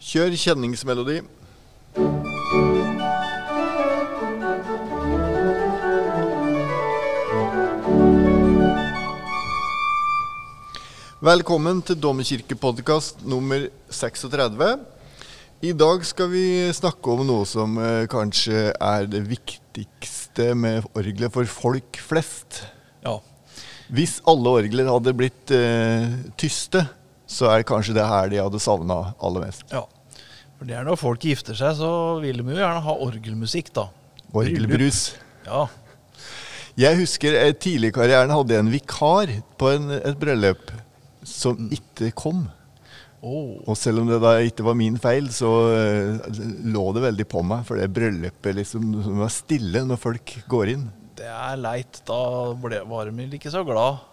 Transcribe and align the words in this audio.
Kjør 0.00 0.32
kjenningsmelodi. 0.32 1.18
Velkommen 11.20 11.82
til 11.84 11.98
Domkirkepodkast 12.00 13.20
nummer 13.28 13.66
36. 13.92 14.70
I 15.68 15.74
dag 15.76 16.06
skal 16.08 16.30
vi 16.32 16.46
snakke 16.72 17.12
om 17.12 17.20
noe 17.28 17.44
som 17.44 17.76
eh, 17.76 18.06
kanskje 18.08 18.70
er 18.72 19.04
det 19.04 19.20
viktigste 19.28 20.54
med 20.56 20.88
orgelet 20.96 21.28
for 21.34 21.44
folk 21.44 22.00
flest. 22.00 22.62
Ja. 23.04 23.18
Hvis 23.92 24.16
alle 24.24 24.56
orgler 24.62 24.88
hadde 24.94 25.14
blitt 25.20 25.52
eh, 25.52 26.08
tyste, 26.40 26.86
så 27.30 27.50
er 27.50 27.62
det 27.62 27.68
kanskje 27.70 27.94
det 27.96 28.06
her 28.10 28.30
de 28.32 28.42
hadde 28.42 28.60
savna 28.62 29.00
aller 29.22 29.46
mest. 29.48 29.66
ja. 29.72 29.86
For 30.60 30.68
det 30.68 30.74
er 30.76 30.84
når 30.84 30.98
folk 31.00 31.22
gifter 31.24 31.56
seg, 31.56 31.72
så 31.78 31.90
vil 32.20 32.42
de 32.42 32.44
jo 32.44 32.58
gjerne 32.58 32.82
ha 32.84 32.94
orgelmusikk, 33.00 33.70
da. 33.78 33.86
Orgelbrus. 34.36 34.98
Ja. 35.46 35.62
Jeg 36.76 36.98
husker 36.98 37.32
eh, 37.38 37.54
tidlig 37.56 37.94
i 37.94 37.94
karrieren 37.96 38.32
hadde 38.34 38.52
jeg 38.52 38.66
en 38.66 38.72
vikar 38.74 39.32
på 39.56 39.70
en, 39.72 39.88
et 39.96 40.18
bryllup 40.20 40.68
som 41.24 41.70
ikke 41.72 42.10
kom. 42.12 42.42
Oh. 43.20 43.56
Og 43.68 43.76
selv 43.76 44.02
om 44.02 44.08
det 44.08 44.20
da 44.20 44.34
ikke 44.44 44.64
var 44.64 44.76
min 44.76 44.96
feil, 45.00 45.32
så 45.32 45.48
uh, 45.48 46.28
lå 46.76 46.84
det 46.96 47.06
veldig 47.08 47.26
på 47.32 47.42
meg. 47.44 47.64
For 47.68 47.80
det 47.80 47.88
bryllupet 47.96 48.56
liksom 48.60 48.92
det 48.96 49.16
var 49.16 49.32
stille 49.32 49.82
når 49.88 50.00
folk 50.00 50.36
går 50.50 50.74
inn. 50.74 50.86
Det 51.16 51.28
er 51.28 51.56
leit. 51.60 52.00
Da 52.08 52.20
ble, 52.60 52.84
var 52.88 53.08
de 53.08 53.26
ikke 53.36 53.52
så 53.52 53.64
glad, 53.64 54.04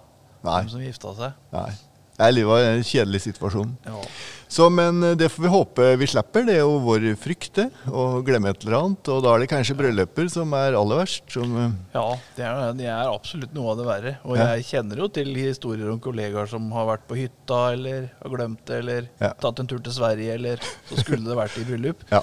Nei. 0.47 0.61
de 0.63 0.73
som 0.77 0.83
gifta 0.83 1.13
seg. 1.19 1.37
nei. 1.55 1.69
Det 2.17 2.43
var 2.47 2.63
en 2.65 2.83
kjedelig 2.83 3.21
situasjon. 3.27 3.75
Ja. 3.85 4.01
Så, 4.49 4.69
men 4.71 5.03
eh, 5.03 5.11
det 5.19 5.27
får 5.29 5.43
vi 5.43 5.49
håpe 5.51 5.87
vi 5.99 6.07
slipper. 6.07 6.45
Det 6.47 6.53
er 6.55 6.61
jo 6.63 6.77
vår 6.81 7.03
frykt, 7.19 7.49
det. 7.59 7.65
Å 7.91 8.21
glemme 8.25 8.49
et 8.53 8.63
eller 8.63 8.77
annet. 8.79 9.09
Og 9.11 9.19
da 9.25 9.33
er 9.35 9.43
det 9.43 9.49
kanskje 9.51 9.75
brylluper 9.77 10.29
som 10.31 10.53
er 10.57 10.77
aller 10.79 11.01
verst. 11.03 11.25
Som, 11.35 11.51
eh, 11.61 11.73
Ja, 11.93 12.05
det 12.37 12.45
er, 12.47 12.61
det 12.79 12.87
er 12.89 13.11
absolutt 13.11 13.53
noe 13.53 13.73
av 13.73 13.77
det 13.81 13.87
verre. 13.89 14.13
Og 14.23 14.37
Ja. 14.39 14.47
jeg 14.55 14.65
kjenner 14.71 14.97
jo 15.03 15.09
til 15.09 15.33
historier 15.35 15.91
om 15.91 15.99
kollegaer 15.99 16.47
som 16.49 16.71
har 16.71 16.87
vært 16.93 17.05
på 17.09 17.19
hytta, 17.19 17.59
eller 17.73 18.07
har 18.23 18.29
glemt 18.37 18.63
det, 18.65 18.79
eller 18.79 19.09
Ja. 19.19 19.33
tatt 19.33 19.59
en 19.59 19.67
tur 19.67 19.79
til 19.83 19.93
Sverige, 19.93 20.33
eller 20.39 20.57
så 20.89 20.97
skulle 21.03 21.25
det 21.27 21.37
vært 21.37 21.57
i 21.61 21.65
bryllup. 21.67 21.97
Ja. 22.11 22.21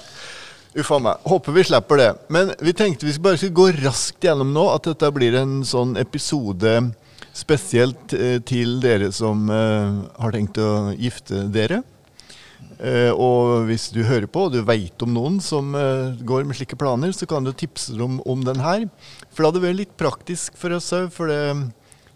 Uffa 0.75 0.97
meg. 0.99 1.21
Håper 1.23 1.53
vi 1.55 1.63
slipper 1.63 1.97
det. 2.01 2.09
Men 2.27 2.49
vi 2.59 2.73
tenkte 2.73 3.05
vi 3.07 3.13
bare 3.23 3.37
skulle 3.37 3.55
gå 3.55 3.69
raskt 3.85 4.19
gjennom 4.19 4.51
nå, 4.51 4.65
at 4.75 4.83
dette 4.83 5.07
blir 5.15 5.37
en 5.39 5.61
sånn 5.63 5.95
episode 5.97 6.91
spesielt 7.35 8.15
eh, 8.15 8.39
til 8.47 8.79
dere 8.83 9.11
som 9.15 9.49
eh, 9.51 9.99
har 10.21 10.35
tenkt 10.35 10.59
å 10.61 10.93
gifte 10.95 11.45
dere. 11.51 11.81
Eh, 12.79 13.11
og 13.11 13.67
hvis 13.69 13.89
du 13.95 14.01
hører 14.07 14.27
på, 14.31 14.47
og 14.47 14.55
du 14.55 14.61
veit 14.67 15.03
om 15.03 15.13
noen 15.15 15.39
som 15.43 15.75
går 15.75 16.47
med 16.47 16.57
slike 16.57 16.79
planer, 16.79 17.13
så 17.15 17.27
kan 17.29 17.45
du 17.45 17.53
tipse 17.55 17.95
dem 17.95 18.21
om 18.23 18.43
den 18.47 18.63
her. 18.63 18.87
For 19.29 19.43
det 19.43 19.51
hadde 19.51 19.65
vært 19.67 19.81
litt 19.83 19.95
praktisk 19.99 20.59
for 20.59 20.75
oss 20.75 20.91
òg, 20.95 21.11
for 21.15 21.31
det, 21.31 21.41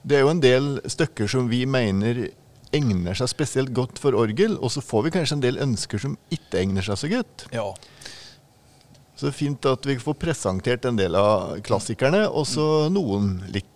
det 0.03 0.19
er 0.19 0.25
jo 0.25 0.33
en 0.33 0.43
del 0.43 0.69
stykker 0.87 1.31
som 1.31 1.51
vi 1.51 1.65
mener 1.67 2.29
egner 2.75 3.17
seg 3.17 3.31
spesielt 3.31 3.73
godt 3.73 3.99
for 4.01 4.15
orgel, 4.17 4.55
og 4.61 4.71
så 4.73 4.83
får 4.83 5.07
vi 5.07 5.13
kanskje 5.17 5.39
en 5.39 5.43
del 5.45 5.59
ønsker 5.63 6.01
som 6.01 6.15
ikke 6.33 6.61
egner 6.61 6.85
seg 6.85 7.01
så 7.01 7.09
godt. 7.11 7.47
Ja. 7.55 7.65
Så 9.17 9.27
det 9.27 9.33
er 9.33 9.39
fint 9.39 9.65
at 9.67 9.87
vi 9.89 9.97
får 9.99 10.15
presentert 10.21 10.85
en 10.87 10.99
del 10.99 11.17
av 11.19 11.57
klassikerne, 11.65 12.23
og 12.29 12.45
så 12.47 12.87
noen 12.93 13.39
litt, 13.51 13.67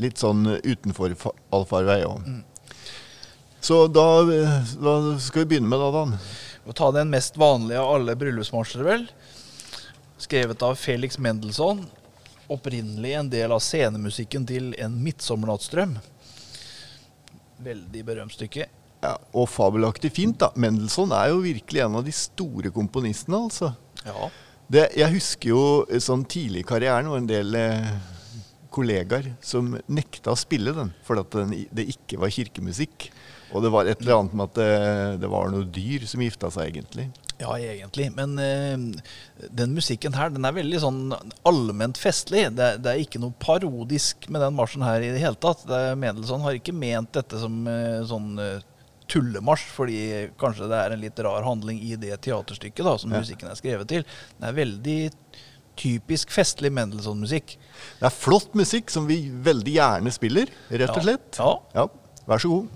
litt 0.00 0.18
sånn 0.20 0.46
utenfor 0.62 1.14
fa- 1.18 1.34
allfarvei 1.52 2.02
òg. 2.08 2.28
Så 3.62 3.84
da 3.92 4.06
da, 4.26 4.94
skal 5.22 5.44
vi 5.44 5.48
begynne 5.54 5.68
med 5.70 5.78
da, 5.82 5.90
Dan? 5.94 6.14
Vi 6.64 6.72
ta 6.78 6.90
den 6.94 7.10
mest 7.10 7.36
vanlige 7.38 7.80
av 7.82 7.94
alle 7.96 8.14
bryllupsmarsjer, 8.18 8.82
vel. 8.86 9.04
Skrevet 10.22 10.62
av 10.62 10.74
Felix 10.78 11.18
Mendelssohn. 11.18 11.84
Opprinnelig 12.52 13.12
en 13.18 13.30
del 13.30 13.52
av 13.54 13.62
scenemusikken 13.62 14.46
til 14.46 14.72
En 14.78 14.94
midtsommernattsdrøm. 15.02 15.96
Veldig 17.62 18.04
berømt 18.06 18.34
stykke. 18.34 18.66
Ja, 19.02 19.16
og 19.34 19.48
fabelaktig 19.50 20.12
fint, 20.14 20.38
da. 20.42 20.52
Mendelssohn 20.58 21.10
er 21.14 21.32
jo 21.32 21.40
virkelig 21.42 21.82
en 21.84 21.96
av 21.98 22.04
de 22.06 22.14
store 22.14 22.70
komponistene, 22.74 23.40
altså. 23.48 23.72
Ja. 24.06 24.28
Det, 24.72 24.84
jeg 24.98 25.14
husker 25.16 25.50
jo 25.52 25.62
eh, 25.90 25.98
sånn 26.02 26.22
tidlig 26.30 26.62
i 26.62 26.66
karrieren 26.68 27.10
og 27.10 27.18
en 27.18 27.26
del 27.30 27.54
eh, 27.58 27.90
kollegaer 28.72 29.32
som 29.44 29.74
nekta 29.92 30.32
å 30.34 30.38
spille 30.40 30.72
den 30.76 30.90
fordi 31.06 31.66
det 31.72 31.88
ikke 31.94 32.18
var 32.22 32.32
kirkemusikk. 32.34 33.10
Og 33.52 33.60
det 33.60 33.68
var 33.74 33.84
et 33.84 34.00
eller 34.00 34.16
annet 34.22 34.32
med 34.38 34.46
at 34.48 34.54
det, 34.56 35.20
det 35.20 35.28
var 35.28 35.50
noe 35.52 35.66
dyr 35.68 36.06
som 36.08 36.22
gifta 36.24 36.48
seg, 36.54 36.70
egentlig. 36.72 37.10
Ja, 37.36 37.52
egentlig. 37.60 38.06
Men 38.16 38.32
eh, 38.40 39.02
den 39.52 39.74
musikken 39.76 40.14
her, 40.16 40.30
den 40.32 40.46
er 40.48 40.54
veldig 40.56 40.80
sånn 40.80 41.00
allment 41.48 42.00
festlig. 42.00 42.46
Det, 42.56 42.70
det 42.80 42.94
er 42.94 43.02
ikke 43.04 43.20
noe 43.20 43.36
parodisk 43.42 44.24
med 44.32 44.40
den 44.40 44.56
marsjen 44.56 44.84
her 44.86 45.04
i 45.04 45.10
det 45.12 45.20
hele 45.20 45.36
tatt. 45.42 45.66
Det 45.68 45.82
Mendelssohn 46.00 46.44
har 46.46 46.56
ikke 46.56 46.72
ment 46.76 47.12
dette 47.18 47.42
som 47.42 47.60
eh, 47.68 48.00
sånn 48.08 48.30
eh, 48.40 48.64
tullemarsj, 49.12 49.68
fordi 49.76 50.00
kanskje 50.40 50.70
det 50.72 50.78
er 50.86 50.94
en 50.96 51.02
litt 51.04 51.20
rar 51.26 51.44
handling 51.44 51.82
i 51.84 51.96
det 52.00 52.16
teaterstykket 52.24 52.86
da, 52.88 52.96
som 53.02 53.12
Ja. 53.12 53.20
musikken 53.20 53.52
er 53.52 53.58
skrevet 53.60 53.90
til. 53.92 54.06
Den 54.38 54.48
er 54.48 54.56
veldig 54.56 54.98
typisk 55.76 56.30
festlig 56.30 56.72
Mendelssohn-musikk. 56.72 57.56
Det 58.00 58.06
er 58.06 58.14
flott 58.14 58.54
musikk 58.58 58.90
som 58.90 59.06
vi 59.08 59.30
veldig 59.30 59.74
gjerne 59.76 60.12
spiller, 60.12 60.46
rett 60.70 60.90
og 60.90 60.96
Ja. 60.96 61.02
slett. 61.02 61.38
Ja. 61.38 61.52
Ja, 61.74 61.86
vær 62.28 62.38
så 62.38 62.48
god. 62.48 62.68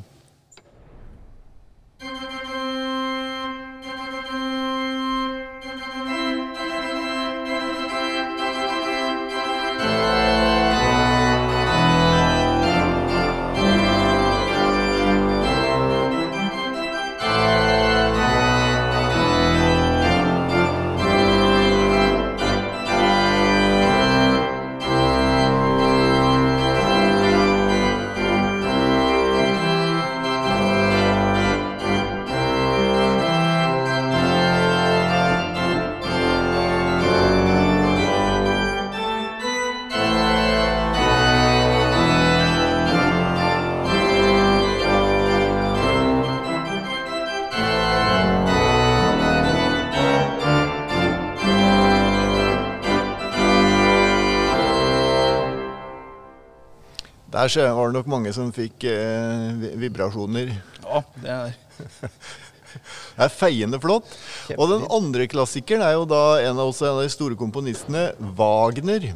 Der 57.47 57.51
så 57.53 57.63
var 57.79 57.93
det 57.93 57.95
nok 57.95 58.09
mange 58.11 58.31
som 58.35 58.49
fikk 58.51 58.89
eh, 58.91 59.61
vibrasjoner. 59.79 60.49
Ja, 60.83 61.03
det 61.23 61.31
er 61.31 61.53
Det 63.17 63.23
er 63.23 63.31
feiende 63.31 63.79
flott. 63.79 64.09
Og 64.57 64.73
den 64.73 64.83
andre 64.91 65.29
klassikeren 65.31 65.85
er 65.87 65.95
jo 65.95 66.09
da 66.11 66.41
en 66.43 66.59
av, 66.59 66.73
også 66.73 66.89
en 66.89 66.97
av 66.97 67.05
de 67.07 67.13
store 67.15 67.39
komponistene, 67.39 68.03
Wagner. 68.35 69.07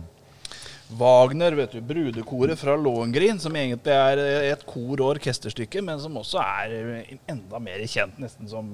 Wagner, 1.01 1.59
vet 1.59 1.75
du, 1.75 1.81
brudekoret 1.91 2.63
fra 2.63 2.79
Lohengrin, 2.79 3.43
som 3.43 3.59
egentlig 3.59 3.99
er 3.99 4.23
et 4.53 4.63
kor- 4.63 5.03
og 5.03 5.17
orkesterstykke, 5.17 5.83
men 5.91 5.99
som 5.99 6.23
også 6.23 6.39
er 6.39 7.19
enda 7.35 7.59
mer 7.67 7.83
kjent 7.91 8.23
nesten 8.23 8.47
som, 8.55 8.71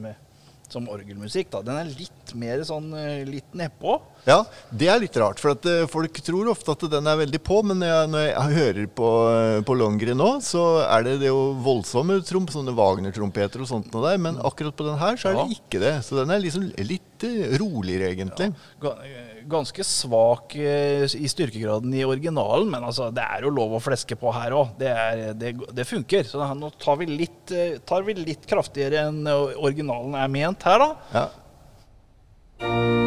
som 0.73 0.89
orgelmusikk. 0.91 1.51
Da. 1.53 1.61
Den 1.67 1.79
er 1.81 1.91
litt 1.91 2.33
mer 2.39 2.63
sånn 2.67 2.89
eh, 2.99 3.23
litt 3.29 3.55
nedpå. 3.57 3.99
Ja, 4.27 4.41
det 4.75 4.89
er 4.91 4.99
litt 5.03 5.17
rart, 5.21 5.39
for 5.43 5.55
at 5.55 5.67
eh, 5.71 5.85
folk 5.91 6.19
tror 6.27 6.51
ofte 6.51 6.75
at 6.75 6.87
den 6.91 7.07
er 7.07 7.21
veldig 7.21 7.41
på, 7.47 7.61
men 7.67 7.79
når 7.83 7.93
jeg, 7.93 8.11
når 8.15 8.25
jeg 8.27 8.57
hører 8.59 8.89
på, 8.99 9.11
eh, 9.31 9.61
på 9.69 9.77
Longren 9.79 10.19
nå, 10.19 10.31
så 10.43 10.65
er 10.87 11.07
det, 11.07 11.17
det 11.23 11.31
jo 11.31 11.45
voldsomme 11.63 12.19
tromp, 12.27 12.51
sånne 12.55 12.75
Wagner-trompeter 12.77 13.63
og 13.63 13.71
sånt 13.71 13.93
noe 13.95 14.09
der, 14.11 14.19
men 14.27 14.41
akkurat 14.43 14.75
på 14.77 14.89
den 14.89 14.99
her 15.03 15.21
så 15.21 15.31
er 15.33 15.41
det 15.43 15.61
ikke 15.61 15.83
det. 15.85 15.95
Så 16.07 16.19
den 16.19 16.35
er 16.35 16.43
liksom 16.43 16.69
litt 16.83 17.29
roligere, 17.63 18.11
egentlig. 18.17 18.51
Ga- 18.83 18.99
Ganske 19.47 19.85
svak 19.87 20.57
eh, 20.59 21.07
i 21.07 21.29
styrkegraden 21.31 21.95
i 21.95 22.05
originalen, 22.07 22.71
men 22.73 22.87
altså, 22.89 23.13
det 23.15 23.23
er 23.23 23.47
jo 23.47 23.55
lov 23.55 23.77
å 23.79 23.83
fleske 23.83 24.19
på 24.19 24.33
her 24.35 24.57
òg. 24.59 24.75
Det, 24.81 24.93
det, 25.39 25.55
det 25.77 25.87
funker. 25.87 26.27
Så 26.27 26.43
nå 26.59 26.73
tar 26.83 26.99
vi, 27.01 27.11
litt, 27.23 27.43
eh, 27.55 27.79
tar 27.87 28.07
vi 28.07 28.19
litt 28.19 28.47
kraftigere 28.51 29.07
enn 29.07 29.23
eh, 29.31 29.57
originalen 29.57 30.19
er 30.19 30.33
ment 30.33 30.67
her, 30.67 30.83
da. 30.83 30.91
Ja. 31.15 33.06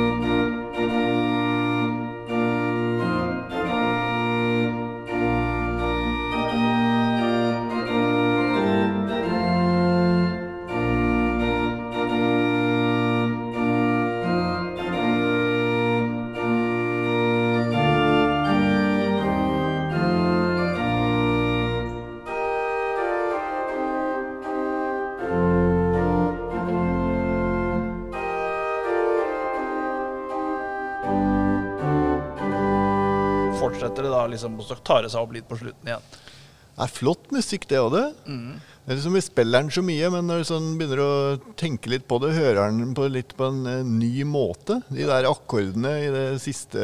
Liksom, 34.39 34.57
og 34.63 34.67
så 34.71 34.79
tar 34.81 35.03
det 35.05 35.13
seg 35.13 35.21
opp 35.21 35.35
litt 35.35 35.47
på 35.51 35.59
slutten 35.59 35.91
igjen. 35.91 36.09
Det 36.79 36.85
er 36.85 36.91
flott 36.95 37.31
musikk, 37.35 37.65
det 37.67 37.79
òg, 37.83 37.91
det. 37.91 38.05
Det 38.89 38.93
er 38.93 38.97
liksom 38.97 39.15
Vi 39.17 39.21
spiller 39.21 39.65
den 39.65 39.71
så 39.75 39.81
mye, 39.83 40.09
men 40.13 40.29
når 40.29 40.39
du 40.39 40.45
sånn 40.47 40.67
begynner 40.79 41.01
å 41.03 41.09
tenke 41.59 41.91
litt 41.91 42.05
på 42.07 42.21
det, 42.23 42.29
hører 42.37 42.71
den 42.71 42.93
på 42.95 43.09
litt 43.11 43.33
på 43.35 43.49
en 43.51 43.59
eh, 43.67 43.81
ny 43.83 44.23
måte. 44.23 44.79
De 44.87 45.03
der 45.09 45.27
akkordene 45.27 45.91
i 46.05 46.07
det 46.13 46.23
siste 46.41 46.79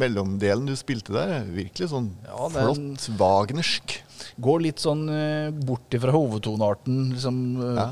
mellomdelen 0.00 0.64
du 0.66 0.72
spilte 0.80 1.12
der, 1.14 1.34
er 1.42 1.50
virkelig 1.52 1.90
sånn 1.92 2.08
Ja, 2.24 2.48
flott 2.56 3.04
wagnersk. 3.20 3.98
Går 4.40 4.64
litt 4.64 4.80
sånn 4.82 5.04
uh, 5.12 5.52
bort 5.68 5.94
ifra 5.94 6.14
hovedtonearten. 6.16 7.10
Liksom, 7.12 7.44
Uh, 7.60 7.76
Ja. 7.78 7.90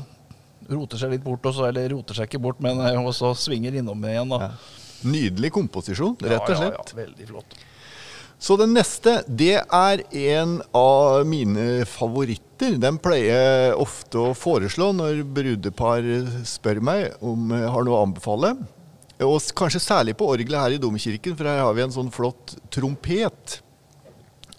Roter 0.73 0.95
seg 0.97 1.11
litt 1.11 1.23
bort, 1.25 1.43
også, 1.43 1.65
eller 1.67 1.89
roter 1.91 2.15
seg 2.15 2.29
ikke 2.29 2.39
bort, 2.39 2.61
men 2.63 2.79
også 2.79 3.33
og 3.33 3.37
svinger 3.37 3.75
innom 3.75 3.99
igjen. 4.07 4.31
Ja. 4.39 4.47
Nydelig 5.03 5.51
komposisjon, 5.51 6.15
rett 6.23 6.39
og 6.39 6.55
slett. 6.55 6.71
Ja, 6.71 6.79
ja, 6.79 6.83
ja, 6.87 6.99
veldig 7.03 7.27
flott. 7.27 7.57
Så 8.43 8.57
den 8.59 8.73
neste, 8.75 9.21
det 9.27 9.61
er 9.61 10.01
en 10.03 10.57
av 10.75 11.21
mine 11.23 11.85
favoritter. 11.87 12.75
Den 12.75 12.97
pleier 12.99 13.29
jeg 13.31 13.75
ofte 13.79 14.19
å 14.19 14.33
foreslå 14.35 14.89
når 14.97 15.21
brudepar 15.31 16.03
spør 16.47 16.81
meg 16.83 17.23
om 17.23 17.53
jeg 17.55 17.69
har 17.71 17.85
noe 17.87 18.01
å 18.01 18.07
anbefale. 18.09 18.51
Og 19.23 19.47
kanskje 19.55 19.79
særlig 19.79 20.17
på 20.19 20.27
orgelet 20.33 20.59
her 20.59 20.75
i 20.75 20.81
Domkirken, 20.81 21.37
for 21.39 21.47
her 21.47 21.61
har 21.63 21.77
vi 21.77 21.85
en 21.85 21.95
sånn 21.95 22.11
flott 22.11 22.57
trompet. 22.73 23.61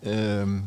Um, 0.01 0.63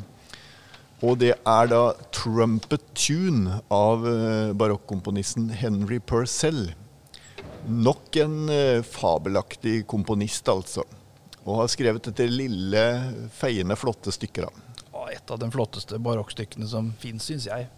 og 1.01 1.17
det 1.21 1.33
er 1.41 1.71
da 1.73 1.81
'Trumpet 2.13 2.85
Tune' 2.97 3.59
av 3.69 4.05
eh, 4.09 4.53
barokkomponisten 4.57 5.49
Henry 5.53 5.99
Purcell. 5.99 6.71
Nok 7.65 8.17
en 8.17 8.49
eh, 8.49 8.81
fabelaktig 8.81 9.85
komponist, 9.89 10.49
altså. 10.49 10.85
Og 11.47 11.61
har 11.61 11.69
skrevet 11.71 12.09
dette 12.09 12.27
lille, 12.27 12.83
feiende, 13.31 13.77
flotte 13.79 14.11
stykket. 14.11 14.63
Et 15.07 15.31
av 15.31 15.39
de 15.39 15.47
flotteste 15.53 15.95
barokkstykkene 16.03 16.67
som 16.67 16.89
fins, 16.99 17.23
syns 17.23 17.47
jeg. 17.47 17.69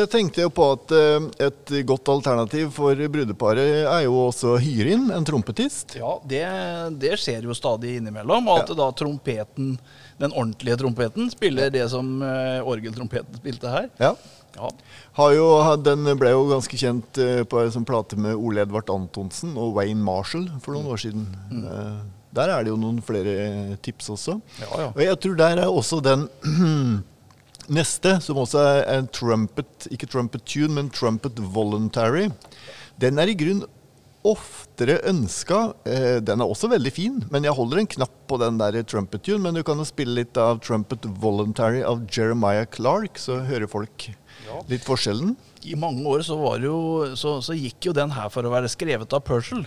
Det 0.00 0.08
tenkte 0.12 0.42
jeg 0.42 0.52
på 0.56 0.66
at 0.74 0.92
eh, 0.96 1.28
et 1.46 1.72
godt 1.88 2.10
alternativ 2.12 2.72
for 2.74 2.96
brudeparet 3.12 3.84
er 3.84 4.04
jo 4.06 4.16
også 4.26 4.54
å 4.54 4.60
hyre 4.62 4.96
inn 4.96 5.08
en 5.14 5.26
trompetist. 5.28 5.96
Ja, 6.00 6.16
det, 6.26 6.42
det 7.02 7.14
skjer 7.20 7.46
jo 7.48 7.56
stadig 7.56 7.98
innimellom. 8.00 8.48
Og 8.50 8.62
at 8.64 8.72
Ja. 8.72 8.78
da 8.82 8.90
trompeten, 8.96 9.74
den 10.20 10.32
ordentlige 10.34 10.80
trompeten, 10.82 11.30
spiller 11.32 11.72
det 11.72 11.86
som 11.92 12.18
uh, 12.24 12.60
orgeltrompeten 12.68 13.40
spilte 13.40 13.72
her. 13.72 13.90
Ja. 14.00 14.14
Ja. 14.56 14.66
Har 15.14 15.34
jo, 15.36 15.44
den 15.84 16.08
ble 16.18 16.32
jo 16.32 16.48
ganske 16.50 16.74
kjent 16.80 17.20
eh, 17.22 17.44
på 17.46 17.60
en 17.62 17.70
sånn 17.70 17.86
plate 17.86 18.18
med 18.18 18.34
Ole 18.34 18.64
Edvard 18.64 18.88
Antonsen 18.90 19.52
og 19.54 19.76
Wayne 19.76 20.02
Marshall 20.02 20.48
for 20.64 20.74
noen 20.74 20.90
år 20.90 21.04
siden. 21.04 21.28
Mm. 21.52 22.08
Der 22.34 22.50
er 22.50 22.64
det 22.66 22.70
jo 22.72 22.78
noen 22.78 22.98
flere 23.02 23.76
tips 23.82 24.10
også. 24.14 24.36
Ja, 24.62 24.68
ja. 24.84 24.88
Og 24.90 25.00
jeg 25.02 25.16
tror 25.22 25.38
der 25.38 25.62
er 25.64 25.70
også 25.70 26.00
den 26.02 26.26
neste, 27.68 28.16
som 28.24 28.38
også 28.40 28.62
er 28.62 28.80
en 28.98 29.08
trumpet, 29.12 29.88
ikke 29.92 30.08
trumpet 30.10 30.44
tune, 30.48 30.72
men 30.78 30.88
trumpet 30.94 31.38
voluntary. 31.54 32.28
Den 33.00 33.18
er 33.18 33.30
i 33.32 33.36
grunn 33.38 33.64
oftere 34.26 34.98
ønska. 35.08 35.60
Eh, 35.88 36.18
den 36.20 36.42
er 36.44 36.48
også 36.50 36.68
veldig 36.68 36.92
fin, 36.92 37.20
men 37.32 37.46
jeg 37.46 37.56
holder 37.56 37.80
en 37.80 37.88
knapp 37.88 38.12
på 38.28 38.36
den 38.42 38.58
der 38.60 38.76
trumpet 38.84 39.22
tune. 39.24 39.40
Men 39.46 39.56
du 39.56 39.62
kan 39.64 39.80
jo 39.80 39.86
spille 39.88 40.18
litt 40.18 40.36
av 40.40 40.60
trumpet 40.64 41.06
voluntary 41.22 41.80
av 41.86 42.02
Jeremiah 42.12 42.66
Clark, 42.68 43.16
så 43.18 43.40
hører 43.48 43.68
folk 43.70 44.10
Ja. 44.46 44.60
litt 44.68 44.84
forskjellen. 44.84 45.34
I 45.68 45.74
mange 45.76 46.04
år 46.08 46.22
så, 46.24 46.36
var 46.40 46.58
jo, 46.64 47.12
så, 47.14 47.42
så 47.44 47.52
gikk 47.52 47.90
jo 47.90 47.92
den 47.92 48.10
her 48.16 48.30
for 48.32 48.42
å 48.42 48.50
være 48.52 48.70
skrevet 48.72 49.12
av 49.12 49.20
Purcell. 49.20 49.66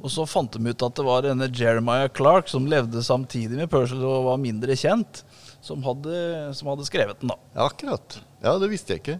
Og 0.00 0.08
så 0.10 0.24
fant 0.26 0.50
de 0.52 0.64
ut 0.64 0.82
at 0.86 0.94
det 0.96 1.04
var 1.04 1.22
denne 1.26 1.50
Jeremiah 1.52 2.08
Clark, 2.08 2.48
som 2.48 2.64
levde 2.66 3.02
samtidig 3.04 3.56
med 3.58 3.68
Purcell 3.70 4.00
og 4.04 4.24
var 4.30 4.40
mindre 4.40 4.72
kjent, 4.80 5.20
som 5.64 5.84
hadde, 5.86 6.18
som 6.54 6.68
hadde 6.68 6.84
skrevet 6.86 7.20
den. 7.22 7.32
da. 7.32 7.38
Ja, 7.54 7.66
akkurat. 7.66 8.18
Ja, 8.44 8.56
det 8.60 8.68
visste 8.72 8.94
jeg 8.94 9.02
ikke. 9.02 9.18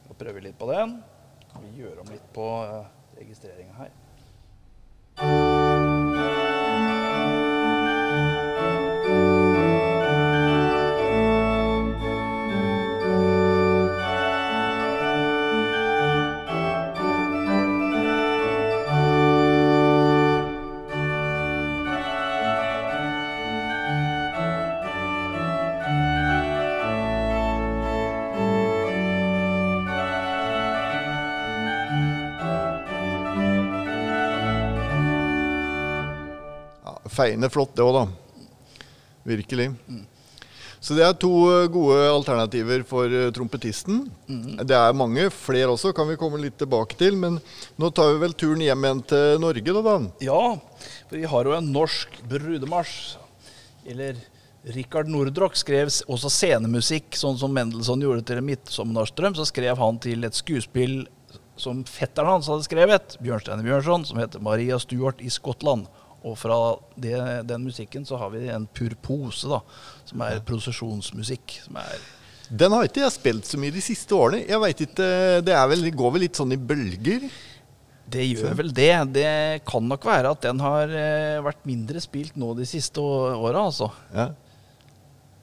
Skal 0.00 0.18
prøve 0.18 0.42
litt 0.42 0.58
på 0.58 0.66
den. 0.72 0.98
Vi 1.62 1.82
gjør 1.82 2.02
om 2.02 2.10
litt 2.12 2.26
på 2.34 2.46
uh, 2.66 2.86
registreringa 3.18 3.74
her. 3.78 3.94
Feiende 37.18 37.50
flott, 37.50 37.74
det 37.74 37.82
òg, 37.82 37.96
da. 37.96 38.86
Virkelig. 39.28 39.72
Så 40.78 40.94
det 40.94 41.02
er 41.02 41.16
to 41.18 41.32
eh, 41.50 41.66
gode 41.74 41.98
alternativer 42.06 42.84
for 42.86 43.10
trompetisten. 43.34 44.04
trompetisten. 44.06 44.62
Det 44.62 44.76
er 44.78 44.94
mange 44.96 45.26
flere 45.34 45.72
også, 45.74 45.90
kan 45.96 46.06
vi 46.06 46.18
komme 46.20 46.38
litt 46.38 46.58
tilbake 46.60 46.94
til. 47.00 47.18
Men 47.18 47.40
nå 47.76 47.90
tar 47.90 48.12
vi 48.14 48.22
vel 48.22 48.36
turen 48.38 48.62
hjem 48.62 48.86
igjen 48.86 49.04
til 49.10 49.42
Norge, 49.42 49.74
da. 49.74 49.82
Dan. 49.88 50.10
Ja, 50.22 50.42
for 51.10 51.18
vi 51.18 51.26
har 51.34 51.50
jo 51.50 51.58
en 51.58 51.72
norsk 51.74 52.20
brudemarsj. 52.30 53.18
Eller 53.88 54.22
Rikard 54.74 55.08
Nordrock 55.10 55.56
skrev 55.58 55.90
også 56.10 56.30
scenemusikk, 56.30 57.14
sånn 57.16 57.38
som 57.40 57.54
Mendelssohn 57.54 58.02
gjorde 58.04 58.26
til 58.28 58.42
'Midtsommernattsdrøm'. 58.44 59.36
Så 59.38 59.50
skrev 59.50 59.78
han 59.78 59.98
til 59.98 60.24
et 60.24 60.36
skuespill 60.36 61.06
som 61.58 61.82
fetteren 61.84 62.36
hans 62.36 62.46
hadde 62.46 62.66
skrevet, 62.66 63.16
Bjørnstein 63.18 63.64
Bjørnson, 63.66 64.04
som 64.06 64.18
heter 64.18 64.38
'Maria 64.38 64.78
Stuart 64.78 65.20
i 65.20 65.30
Skottland'. 65.32 65.88
Og 66.26 66.34
fra 66.38 66.56
det, 66.98 67.14
den 67.46 67.66
musikken 67.66 68.06
så 68.08 68.18
har 68.18 68.32
vi 68.34 68.48
en 68.50 68.66
purpose, 68.74 69.46
da, 69.50 69.60
som 70.08 70.24
er 70.26 70.40
prosesjonsmusikk. 70.46 71.60
Som 71.68 71.78
er 71.82 72.00
Den 72.48 72.74
har 72.74 72.88
ikke 72.88 73.04
jeg 73.04 73.14
spilt 73.14 73.46
så 73.46 73.60
mye 73.60 73.74
de 73.74 73.84
siste 73.84 74.16
årene. 74.16 74.42
Jeg 74.48 74.62
vet 74.64 74.82
ikke, 74.88 75.12
Det 75.46 75.54
er 75.54 75.70
vel, 75.70 75.86
går 75.94 76.16
vel 76.16 76.26
litt 76.26 76.40
sånn 76.40 76.56
i 76.56 76.58
bølger? 76.58 77.28
Det 78.08 78.24
gjør 78.24 78.54
vel 78.62 78.70
det. 78.72 78.92
Det 79.12 79.30
kan 79.68 79.84
nok 79.84 80.04
være 80.08 80.32
at 80.32 80.44
den 80.46 80.60
har 80.64 80.88
eh, 80.88 81.38
vært 81.44 81.66
mindre 81.68 82.00
spilt 82.00 82.38
nå 82.40 82.54
de 82.56 82.66
siste 82.68 83.02
åra, 83.04 83.66
altså. 83.68 83.90
Ja. 84.14 84.30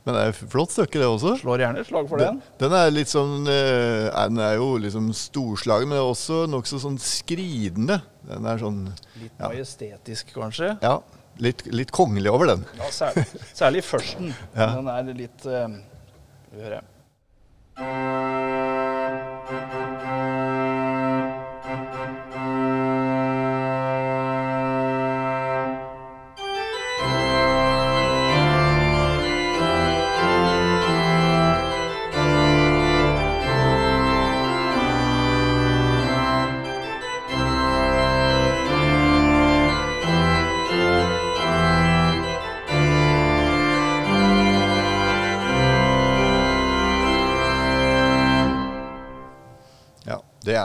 Men 0.06 0.14
det 0.14 0.22
er 0.28 0.36
flott 0.38 0.70
stykke, 0.70 1.00
det 1.02 1.08
også. 1.10 1.32
Slår 1.42 1.64
gjerne 1.64 1.82
et 1.82 1.88
slag 1.90 2.06
for 2.12 2.22
den. 2.22 2.38
Den 2.62 2.76
er 2.78 2.92
litt 2.94 3.10
sånn 3.10 3.48
eh, 3.50 4.06
Den 4.14 4.38
er 4.46 4.60
jo 4.60 4.68
liksom 4.84 5.08
storslagen, 5.18 5.90
men 5.90 5.98
det 5.98 6.04
også 6.06 6.44
nokså 6.52 6.78
sånn 6.84 7.00
skridende. 7.02 7.98
Den 8.30 8.46
er 8.46 8.62
sånn 8.62 8.84
Litt 9.18 9.34
Ja. 9.40 9.50
majestetisk, 9.50 10.30
kanskje. 10.38 10.76
Ja, 10.86 11.00
litt, 11.42 11.66
litt 11.74 11.92
kongelig 11.96 12.30
over 12.32 12.54
den. 12.54 12.66
Ja, 12.78 12.92
særlig, 12.94 13.26
særlig 13.58 13.84
førsten. 13.88 14.30
Ja. 14.54 14.70
Den 14.78 14.94
er 14.94 15.12
litt 15.26 15.50
uh, 15.50 15.66
Skal 16.46 16.62
vi 16.62 16.66
høre. 16.70 16.82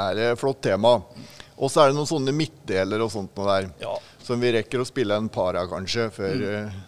Er 0.08 0.20
et 0.32 0.40
flott 0.40 0.60
tema. 0.64 0.94
Og 1.60 1.68
så 1.70 1.82
er 1.82 1.90
det 1.90 1.98
noen 1.98 2.08
sånne 2.08 2.32
midtdeler 2.36 3.02
og 3.04 3.10
sånt 3.12 3.36
noe 3.36 3.48
der. 3.50 3.68
Ja. 3.82 3.94
Som 4.24 4.40
vi 4.40 4.52
rekker 4.54 4.80
å 4.80 4.86
spille 4.88 5.16
en 5.20 5.28
par 5.32 5.58
av, 5.60 5.68
kanskje, 5.72 6.08
før 6.14 6.34
Mm. 6.40 6.50
eh, 6.50 6.78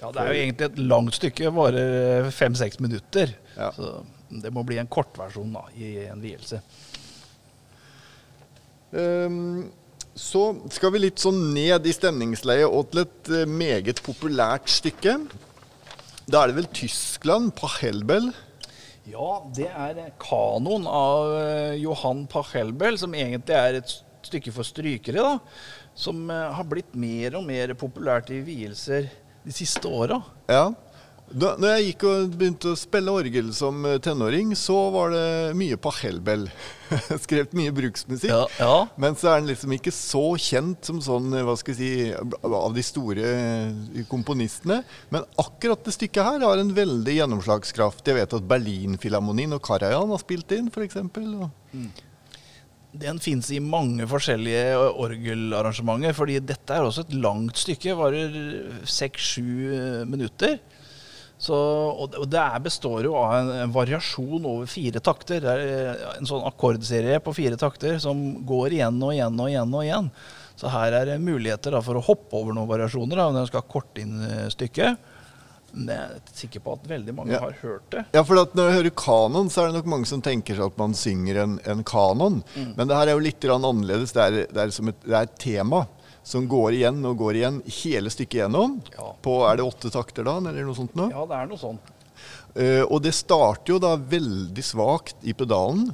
ja, 0.00 0.10
det 0.12 0.20
er 0.22 0.26
jo 0.32 0.40
egentlig 0.42 0.66
et 0.70 0.78
langt 0.78 1.14
stykke, 1.16 1.50
varer 1.56 2.30
fem-seks 2.30 2.80
minutter. 2.84 3.32
Ja. 3.56 3.70
Så 3.76 4.04
det 4.30 4.52
må 4.52 4.64
bli 4.66 4.76
en 4.78 4.86
kortversjon 4.92 5.52
da, 5.56 5.62
i 5.76 6.06
en 6.10 6.20
vielse. 6.20 6.60
Um, 8.92 9.70
Så 10.16 10.40
skal 10.72 10.94
vi 10.94 11.00
litt 11.02 11.20
sånn 11.20 11.50
ned 11.52 11.84
i 11.84 11.92
stemningsleiet 11.92 12.70
og 12.72 12.86
til 12.88 13.02
et 13.02 13.28
eh, 13.36 13.42
meget 13.44 13.98
populært 14.00 14.70
stykke. 14.72 15.18
Da 16.24 16.40
er 16.40 16.48
det 16.48 16.56
vel 16.56 16.68
Tyskland, 16.72 17.50
Pachelbel. 17.58 18.30
Ja, 19.06 19.30
det 19.54 19.68
er 19.70 19.98
kanon 20.18 20.86
av 20.90 21.28
eh, 21.38 21.76
Johan 21.78 22.24
Pachelbel, 22.30 22.98
som 22.98 23.14
egentlig 23.14 23.54
er 23.54 23.78
et 23.78 23.92
stykke 24.26 24.50
for 24.54 24.66
strykere, 24.66 25.22
da. 25.22 25.84
Som 25.94 26.24
eh, 26.32 26.48
har 26.58 26.66
blitt 26.66 26.96
mer 26.98 27.38
og 27.38 27.46
mer 27.46 27.76
populært 27.78 28.32
i 28.34 28.40
vielser 28.46 29.06
de 29.46 29.54
siste 29.54 29.86
åra. 29.86 30.18
Ja. 30.50 30.72
Da 31.26 31.56
når 31.58 31.72
jeg 31.72 31.86
gikk 31.88 32.04
og 32.06 32.34
begynte 32.38 32.70
å 32.70 32.78
spille 32.78 33.10
orgel 33.10 33.48
som 33.54 33.80
eh, 33.88 33.96
tenåring, 34.02 34.52
så 34.58 34.76
var 34.94 35.10
det 35.10 35.56
mye 35.58 35.78
Pachelbel. 35.82 36.44
Skrevet 37.24 37.56
mye 37.58 37.72
bruksmusikk. 37.74 38.30
Ja, 38.30 38.44
ja. 38.60 38.76
Men 39.00 39.18
så 39.18 39.32
er 39.32 39.40
den 39.40 39.50
liksom 39.50 39.74
ikke 39.74 39.90
så 39.94 40.22
kjent 40.38 40.86
som 40.86 41.00
sånn, 41.02 41.34
hva 41.34 41.56
skal 41.58 41.74
jeg 41.74 41.80
si, 41.80 42.28
av 42.46 42.76
de 42.76 42.84
store 42.86 43.26
eh, 43.26 44.04
komponistene. 44.10 44.84
Men 45.10 45.26
akkurat 45.42 45.82
det 45.82 45.96
stykket 45.96 46.30
her 46.30 46.46
har 46.46 46.62
en 46.62 46.70
veldig 46.76 47.18
gjennomslagskraft. 47.18 48.06
Jeg 48.06 48.20
vet 48.20 48.38
at 48.38 48.48
Berlinfilharmonien 48.54 49.58
og 49.58 49.64
Karajan 49.66 50.14
har 50.14 50.22
spilt 50.22 50.54
inn, 50.54 50.70
f.eks. 50.70 51.02
Den 52.96 53.18
fins 53.20 53.50
i 53.52 53.58
mange 53.60 54.06
forskjellige 54.08 54.78
orgelarrangementer, 54.94 56.14
fordi 56.16 56.38
dette 56.54 56.78
er 56.78 56.86
også 56.86 57.02
et 57.02 57.18
langt 57.18 57.58
stykke. 57.66 57.98
Varer 57.98 58.40
seks-sju 58.86 60.06
minutter. 60.06 60.60
Så, 61.38 61.52
og 61.54 62.14
det- 62.32 62.40
er, 62.40 62.58
består 62.64 63.04
jo 63.04 63.14
av 63.20 63.34
en, 63.36 63.50
en 63.66 63.72
variasjon 63.74 64.40
over 64.48 64.66
fire 64.66 65.00
takter. 65.04 65.40
Det 65.44 65.52
er 65.52 65.64
eh, 65.92 66.06
en 66.18 66.24
sånn 66.28 66.46
akkordserie 66.48 67.18
på 67.20 67.34
fire 67.36 67.58
takter 67.60 67.98
som 68.00 68.22
går 68.48 68.78
igjen 68.78 69.02
og 69.04 69.12
igjen 69.12 69.36
og 69.40 69.50
igjen. 69.52 69.74
og 69.76 69.84
igjen. 69.84 70.08
Så 70.56 70.70
her 70.72 70.94
er 70.96 71.04
det 71.10 71.18
muligheter 71.20 71.74
da, 71.76 71.82
for 71.84 71.98
å 72.00 72.04
hoppe 72.06 72.38
over 72.40 72.56
noen 72.56 72.70
variasjoner 72.70 73.20
da, 73.20 73.26
når 73.34 73.44
en 73.44 73.50
skal 73.50 73.66
korte 73.68 74.00
inn 74.00 74.16
eh, 74.24 74.46
stykket. 74.54 74.96
Men 75.76 75.90
jeg 75.92 75.98
er 76.16 76.20
sikker 76.40 76.62
på 76.64 76.72
at 76.78 76.86
veldig 76.88 77.12
mange 77.12 77.34
Ja. 77.34 77.40
har 77.42 77.56
hørt 77.60 77.90
det. 77.92 78.06
Ja, 78.16 78.22
for 78.24 78.40
at 78.40 78.54
Når 78.56 78.70
jeg 78.70 78.76
hører 78.78 78.94
kanon, 78.96 79.50
så 79.52 79.60
er 79.60 79.66
det 79.68 79.76
nok 79.82 79.90
mange 79.92 80.08
som 80.08 80.22
tenker 80.24 80.56
seg 80.56 80.70
at 80.72 80.78
man 80.80 80.94
synger 80.96 81.42
en, 81.42 81.58
en 81.68 81.82
kanon. 81.84 82.38
Men 82.78 82.88
det 82.88 82.96
her 82.96 83.10
er 83.10 83.18
jo 83.18 83.24
litt 83.26 83.44
annerledes. 83.44 84.14
Det 84.16 84.22
er, 84.24 84.38
det, 84.48 84.56
er 84.62 84.72
som 84.72 84.88
et, 84.88 85.02
det 85.04 85.12
er 85.18 85.28
et 85.28 85.36
tema 85.42 85.82
som 86.26 86.48
går 86.50 86.74
igjen 86.74 87.04
og 87.06 87.20
går 87.20 87.38
igjen 87.38 87.60
hele 87.82 88.10
stykket 88.10 88.40
gjennom. 88.40 88.80
Ja. 88.96 89.12
På, 89.22 89.38
er 89.46 89.60
det 89.60 89.66
åtte 89.66 89.92
takter 89.94 90.26
da, 90.26 90.40
eller 90.42 90.66
noe 90.66 90.74
sånt 90.74 90.96
nå? 90.98 91.06
Ja, 91.14 91.22
det 91.30 91.38
er 91.38 91.52
noe 91.52 91.60
sånt. 91.60 91.92
Uh, 92.56 92.82
og 92.88 92.98
det 93.04 93.12
starter 93.14 93.76
jo 93.76 93.78
da 93.82 93.92
veldig 94.00 94.64
svakt 94.64 95.22
i 95.22 95.36
pedalen. 95.36 95.92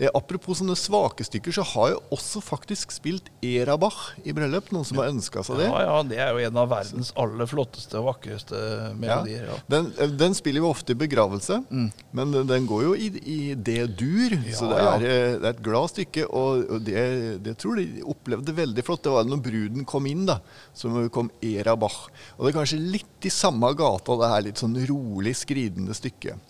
Eh, 0.00 0.08
apropos 0.16 0.56
sånne 0.56 0.72
svake 0.80 1.24
stykker, 1.26 1.52
så 1.52 1.64
har 1.74 1.90
jeg 1.92 1.98
også 2.14 2.40
faktisk 2.40 2.94
spilt 2.94 3.26
Erabach 3.44 4.14
i 4.24 4.32
bryllup. 4.32 4.70
Noen 4.72 4.86
som 4.88 5.00
har 5.02 5.10
ønska 5.12 5.42
seg 5.44 5.60
det. 5.60 5.66
Ja, 5.68 5.82
ja, 5.84 5.98
det 6.08 6.20
er 6.24 6.30
jo 6.32 6.40
en 6.48 6.60
av 6.62 6.70
verdens 6.72 7.10
aller 7.20 7.50
flotteste 7.50 8.00
og 8.00 8.06
vakreste 8.08 8.60
melodier. 8.96 9.50
Ja. 9.50 9.58
Den, 9.68 9.90
eh, 10.00 10.14
den 10.22 10.36
spiller 10.38 10.64
vi 10.64 10.70
ofte 10.70 10.96
i 10.96 11.00
begravelse, 11.02 11.60
men 11.68 12.32
den, 12.32 12.48
den 12.48 12.68
går 12.70 12.86
jo 12.86 12.94
i, 12.96 13.10
i 13.20 13.38
D-dur. 13.54 14.38
så 14.56 14.70
det 14.72 14.80
er, 14.80 15.04
eh, 15.10 15.36
det 15.36 15.44
er 15.44 15.52
et 15.52 15.64
glad 15.68 15.92
stykke, 15.92 16.26
og, 16.32 16.64
og 16.64 16.86
det, 16.88 17.04
det 17.44 17.58
tror 17.60 17.76
de 17.76 18.04
opplevde 18.08 18.56
veldig 18.56 18.86
flott. 18.86 19.04
Det 19.04 19.12
var 19.12 19.28
når 19.28 19.44
bruden 19.44 19.88
kom 19.88 20.08
inn, 20.08 20.24
da, 20.30 20.38
som 20.72 20.96
kom 21.12 21.28
Erabach. 21.44 22.06
Og 22.38 22.46
det 22.46 22.54
er 22.54 22.60
kanskje 22.62 22.80
litt 22.80 23.28
i 23.28 23.34
samme 23.34 23.68
gata, 23.76 24.16
det 24.16 24.32
her 24.32 24.46
litt 24.48 24.64
sånn 24.64 24.80
rolig 24.88 25.36
skridende 25.36 25.92
stykket. 25.92 26.40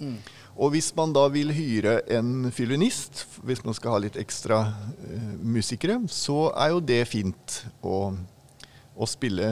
Og 0.60 0.74
hvis 0.74 0.90
man 0.96 1.12
da 1.16 1.22
vil 1.32 1.52
hyre 1.56 2.00
en 2.12 2.50
fiolinist, 2.52 3.22
hvis 3.48 3.62
man 3.64 3.76
skal 3.76 3.94
ha 3.94 4.00
litt 4.04 4.18
ekstra 4.20 4.58
uh, 4.68 5.30
musikere, 5.40 5.96
så 6.12 6.50
er 6.52 6.74
jo 6.74 6.82
det 6.84 6.98
fint 7.08 7.62
å, 7.80 8.10
å 9.00 9.08
spille 9.08 9.46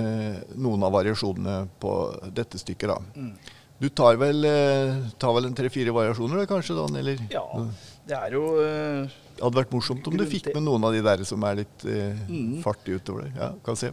noen 0.52 0.84
av 0.84 0.92
variasjonene 0.98 1.62
på 1.80 1.94
dette 2.36 2.60
stykket, 2.60 2.92
da. 2.92 3.30
Du 3.78 3.86
tar 3.94 4.16
vel, 4.18 4.42
eh, 4.42 4.96
tar 5.22 5.32
vel 5.36 5.46
en 5.46 5.54
tre-fire 5.54 5.92
variasjoner, 5.94 6.40
da, 6.40 6.46
kanskje, 6.50 6.74
Dan? 6.74 6.96
Eller? 6.98 7.20
Ja, 7.30 7.44
det 8.08 8.16
er 8.16 8.34
jo 8.34 8.40
uh, 8.58 9.04
Det 9.36 9.44
hadde 9.44 9.60
vært 9.60 9.70
morsomt 9.76 10.08
om 10.10 10.16
du 10.18 10.24
fikk 10.26 10.48
med 10.50 10.64
noen 10.66 10.82
av 10.88 10.96
de 10.96 11.02
der 11.06 11.22
som 11.28 11.44
er 11.46 11.60
litt 11.60 11.84
uh, 11.86 12.18
Mm. 12.26 12.56
fartige 12.64 12.98
utover 12.98 13.28
det. 13.28 13.30
Ja, 13.38 13.52
kan 13.64 13.78
se. 13.78 13.92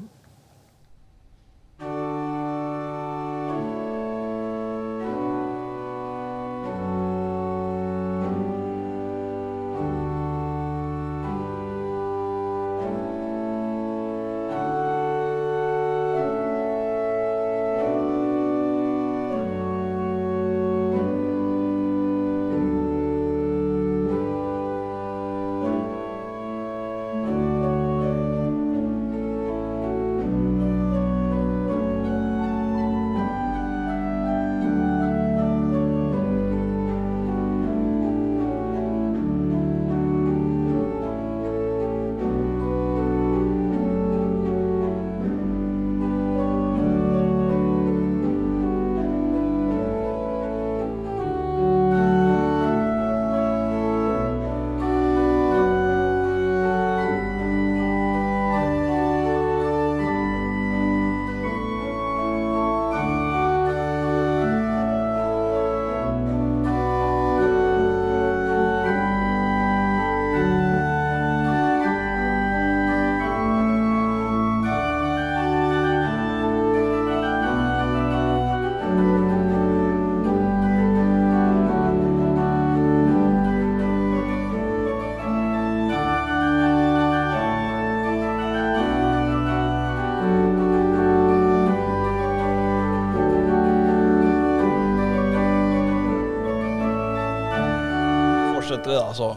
Det, 98.85 98.93
da, 98.95 99.09
så. 99.17 99.31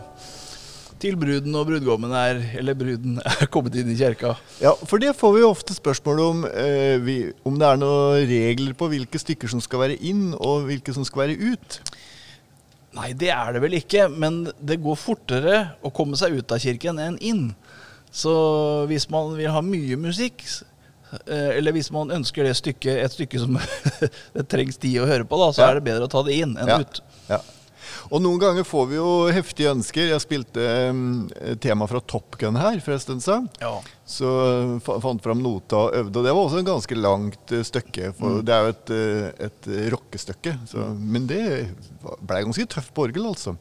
Til 0.98 1.14
bruden 1.14 1.54
og 1.54 1.68
brudgommen 1.68 2.10
er 2.18 2.40
Eller 2.58 2.74
bruden 2.74 3.20
er 3.30 3.46
kommet 3.54 3.76
inn 3.78 3.90
i 3.92 3.96
kirka. 3.98 4.32
Ja, 4.60 4.72
for 4.88 4.98
det 5.02 5.12
får 5.16 5.34
vi 5.36 5.44
jo 5.44 5.50
ofte 5.52 5.76
spørsmål 5.76 6.22
om 6.24 6.44
eh, 6.50 6.96
vi, 7.04 7.18
om 7.46 7.58
det 7.60 7.68
er 7.68 7.78
noen 7.80 8.24
regler 8.28 8.74
på 8.78 8.88
hvilke 8.90 9.20
stykker 9.22 9.50
som 9.52 9.62
skal 9.64 9.84
være 9.86 9.98
inn, 10.10 10.32
og 10.34 10.66
hvilke 10.68 10.94
som 10.96 11.06
skal 11.06 11.26
være 11.28 11.52
ut. 11.54 11.78
Nei, 12.98 13.12
det 13.20 13.28
er 13.30 13.52
det 13.54 13.60
vel 13.62 13.76
ikke, 13.78 14.08
men 14.10 14.40
det 14.58 14.80
går 14.82 14.96
fortere 14.98 15.58
å 15.86 15.92
komme 15.94 16.18
seg 16.18 16.34
ut 16.40 16.54
av 16.56 16.58
kirken 16.64 16.98
enn 17.04 17.18
inn. 17.22 17.44
Så 18.10 18.32
hvis 18.90 19.06
man 19.12 19.34
vil 19.38 19.52
ha 19.54 19.60
mye 19.62 19.98
musikk, 20.00 20.42
eh, 21.28 21.52
eller 21.60 21.76
hvis 21.76 21.92
man 21.94 22.10
ønsker 22.16 22.48
det 22.48 22.56
stykket, 22.58 23.04
et 23.04 23.14
stykke 23.14 23.38
som 23.44 23.54
det 24.34 24.46
trengs 24.50 24.80
tid 24.82 24.98
å 25.04 25.06
høre 25.06 25.28
på, 25.28 25.38
da, 25.44 25.52
så 25.54 25.62
Ja. 25.62 25.70
er 25.70 25.78
det 25.78 25.86
bedre 25.92 26.08
å 26.08 26.12
ta 26.16 26.24
det 26.26 26.40
inn 26.42 26.56
enn 26.58 26.74
Ja. 26.74 26.80
ut. 26.82 27.00
Ja. 27.28 27.38
Og 28.08 28.22
noen 28.24 28.40
ganger 28.42 28.66
får 28.66 28.86
vi 28.90 28.98
jo 28.98 29.08
heftige 29.34 29.72
ønsker. 29.74 30.10
Jeg 30.10 30.24
spilte 30.24 30.64
um, 30.90 31.02
tema 31.62 31.88
fra 31.90 32.00
Top 32.00 32.38
Gun 32.40 32.58
her 32.60 32.80
for 32.84 32.96
en 32.96 33.02
stund 33.02 33.24
siden. 33.24 33.48
Ja. 33.62 33.74
Så 34.08 34.28
fant 34.84 35.24
fram 35.24 35.42
nota 35.44 35.84
og 35.86 35.98
øvde. 35.98 36.20
Og 36.20 36.28
det 36.28 36.34
var 36.34 36.42
også 36.44 36.62
en 36.62 36.70
ganske 36.70 36.98
langt 36.98 37.54
uh, 37.54 37.64
stykke. 37.66 38.12
For 38.18 38.40
det 38.44 38.54
er 38.54 38.64
jo 38.64 38.74
et, 38.76 38.94
eh, 38.94 39.46
et 39.48 39.70
rockestykke. 39.94 40.56
Så, 40.70 40.88
men 40.98 41.28
det 41.30 41.42
blei 42.24 42.44
ganske 42.46 42.68
tøft 42.70 42.94
på 42.96 43.08
orgel, 43.08 43.28
altså. 43.28 43.58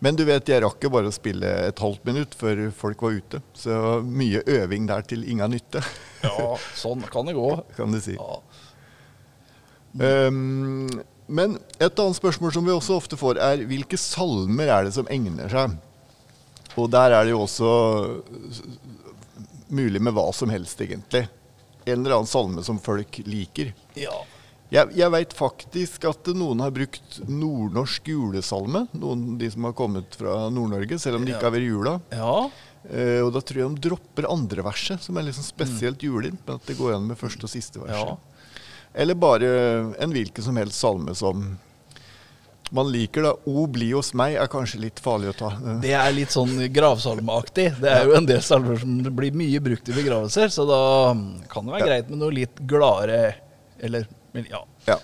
Men 0.00 0.16
du 0.16 0.22
vet, 0.24 0.48
jeg 0.48 0.62
rakk 0.64 0.80
jo 0.80 0.90
bare 0.94 1.10
å 1.10 1.12
spille 1.12 1.48
et 1.66 1.80
halvt 1.82 2.06
minutt 2.08 2.34
før 2.40 2.62
folk 2.72 3.02
var 3.04 3.18
ute. 3.20 3.42
Så 3.52 3.74
mye 4.00 4.40
øving 4.48 4.88
der 4.88 5.04
til 5.04 5.26
ingen 5.28 5.52
nytte, 5.52 5.82
Ja, 6.24 6.54
sånn 6.76 7.04
kan 7.12 7.28
det 7.28 7.36
gå. 7.36 7.50
kan 7.76 7.92
du 7.92 8.00
si. 8.00 8.16
Ja. 8.16 8.40
Um, 10.30 10.86
men 11.30 11.54
et 11.78 12.02
annet 12.02 12.18
spørsmål 12.18 12.52
som 12.56 12.66
vi 12.66 12.74
også 12.74 12.98
ofte 12.98 13.18
får, 13.20 13.38
er 13.40 13.62
hvilke 13.70 13.98
salmer 14.00 14.70
er 14.70 14.88
det 14.88 14.94
som 14.96 15.08
egner 15.12 15.50
seg? 15.52 15.76
Og 16.78 16.90
der 16.92 17.14
er 17.16 17.26
det 17.26 17.32
jo 17.34 17.44
også 17.44 17.70
mulig 19.70 20.02
med 20.02 20.14
hva 20.16 20.28
som 20.34 20.50
helst, 20.52 20.80
egentlig. 20.82 21.24
En 21.86 22.00
eller 22.02 22.18
annen 22.18 22.30
salme 22.30 22.64
som 22.66 22.80
folk 22.82 23.22
liker. 23.26 23.72
ja. 23.98 24.18
Jeg, 24.70 24.92
jeg 24.94 25.10
veit 25.10 25.32
faktisk 25.34 26.04
at 26.06 26.28
noen 26.38 26.60
har 26.62 26.70
brukt 26.70 27.16
nordnorsk 27.26 28.06
julesalme. 28.12 28.84
Noen 28.94 29.32
de 29.40 29.48
som 29.50 29.64
har 29.66 29.72
kommet 29.74 30.14
fra 30.14 30.44
Nord-Norge, 30.54 30.94
selv 31.02 31.18
om 31.18 31.24
det 31.26 31.32
ikke 31.34 31.48
har 31.48 31.56
vært 31.56 31.66
jula. 31.66 31.94
ja. 32.14 32.34
Eh, 32.80 33.18
og 33.20 33.34
da 33.34 33.42
tror 33.44 33.58
jeg 33.60 33.72
de 33.74 33.82
dropper 33.90 34.24
andre 34.30 34.62
verset, 34.64 35.02
som 35.04 35.18
er 35.20 35.26
liksom 35.26 35.44
spesielt 35.44 36.00
julint. 36.06 36.38
Men 36.46 36.56
at 36.56 36.68
det 36.70 36.78
går 36.78 36.94
igjen 36.94 37.10
med 37.10 37.18
første 37.20 37.44
og 37.44 37.52
siste 37.52 37.82
verset. 37.82 38.14
Ja. 38.14 38.29
Eller 38.94 39.14
bare 39.14 39.50
en 40.02 40.12
hvilken 40.12 40.42
som 40.44 40.56
helst 40.56 40.80
salme 40.80 41.14
som 41.14 41.58
man 42.70 42.90
liker. 42.92 43.22
da. 43.22 43.34
O 43.46 43.66
bli 43.66 43.90
hos 43.92 44.12
meg 44.14 44.36
er 44.38 44.50
kanskje 44.50 44.80
litt 44.84 45.00
farlig 45.02 45.32
å 45.32 45.36
ta. 45.38 45.50
Det 45.82 45.92
er 45.94 46.12
litt 46.14 46.30
sånn 46.34 46.56
gravsalmeaktig. 46.74 47.68
Det 47.82 47.90
er 47.90 48.06
jo 48.06 48.16
en 48.18 48.26
del 48.28 48.42
salmer 48.46 48.78
som 48.82 48.98
blir 49.16 49.34
mye 49.34 49.60
brukt 49.62 49.88
i 49.90 49.96
begravelser, 49.96 50.50
så 50.54 50.66
da 50.68 50.80
kan 51.50 51.66
det 51.66 51.74
være 51.74 51.80
Ja. 51.80 51.86
greit 51.86 52.10
med 52.10 52.18
noe 52.22 52.30
litt 52.34 52.56
gladere 52.66 53.34
Eller 53.82 54.06
ja. 54.34 54.64
Ja. 54.86 54.98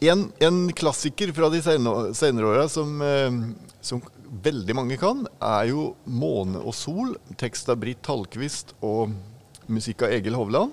En, 0.00 0.30
en 0.38 0.72
klassiker 0.72 1.32
fra 1.34 1.48
de 1.50 1.62
senere, 1.62 2.12
senere 2.14 2.44
åra 2.46 2.68
som, 2.68 3.00
eh, 3.02 3.30
som 3.80 4.02
veldig 4.28 4.74
mange 4.76 4.98
kan, 5.00 5.26
er 5.40 5.70
jo 5.70 5.96
'Måne 6.06 6.60
og 6.64 6.74
sol'. 6.74 7.16
Tekst 7.36 7.68
av 7.68 7.78
Britt 7.80 8.04
Hallquist 8.06 8.74
og 8.82 9.10
musikk 9.66 10.02
av 10.02 10.10
Egil 10.10 10.34
Hovland. 10.34 10.72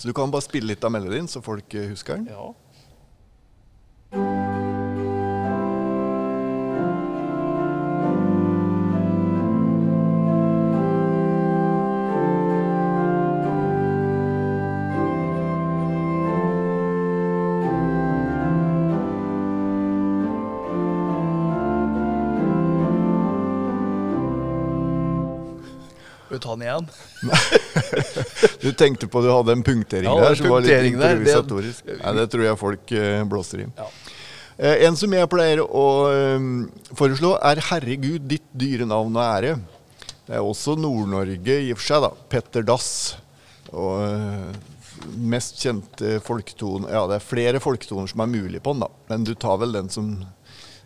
Så 0.00 0.08
du 0.08 0.14
kan 0.16 0.30
bare 0.32 0.46
spille 0.46 0.70
litt 0.72 0.84
av 0.86 0.94
melodien, 0.94 1.26
så 1.28 1.42
folk 1.44 1.74
eh, 1.76 1.90
husker 1.92 2.16
den. 2.16 2.30
ja. 2.32 2.46
Den 26.52 26.62
igjen? 26.66 26.88
Du 28.62 28.70
tenkte 28.76 29.08
på 29.10 29.22
du 29.24 29.30
hadde 29.32 29.52
en 29.56 29.62
punktering 29.66 30.08
Ja, 30.08 30.14
der, 30.20 30.30
er 30.30 30.38
som 30.38 30.50
var 30.52 30.64
litt 30.64 30.88
improvisatorisk. 30.92 31.84
der, 31.86 31.96
det-. 31.96 32.04
Nei, 32.04 32.14
det 32.20 32.26
tror 32.32 32.44
jeg 32.46 32.58
folk 32.60 32.92
eh, 32.96 33.20
blåser 33.30 33.62
i. 33.64 33.68
Ja. 33.78 33.86
Eh, 34.58 34.84
en 34.88 34.96
som 35.00 35.12
jeg 35.16 35.30
pleier 35.32 35.62
å 35.64 35.84
eh, 36.12 36.48
foreslå, 36.98 37.34
er 37.50 37.62
'Herregud, 37.70 38.26
ditt 38.28 38.46
dyre 38.52 38.86
navn 38.88 39.16
og 39.16 39.22
ære'. 39.24 39.54
Det 40.26 40.36
er 40.38 40.44
også 40.46 40.76
Nord-Norge 40.78 41.56
i 41.66 41.72
og 41.72 41.80
for 41.80 41.86
seg, 41.88 42.04
da. 42.04 42.10
Petter 42.30 42.62
Dass. 42.62 42.90
Og 43.72 44.02
mest 45.16 45.56
kjente 45.62 46.18
folketoner 46.22 46.90
Ja, 46.92 47.06
det 47.08 47.16
er 47.20 47.24
flere 47.24 47.60
folketoner 47.62 48.10
som 48.10 48.20
er 48.20 48.30
mulig 48.30 48.60
på 48.62 48.74
den, 48.74 48.84
da. 48.84 48.90
Men 49.08 49.24
du 49.24 49.32
tar 49.34 49.56
vel 49.62 49.72
den 49.72 49.88
som 49.90 50.12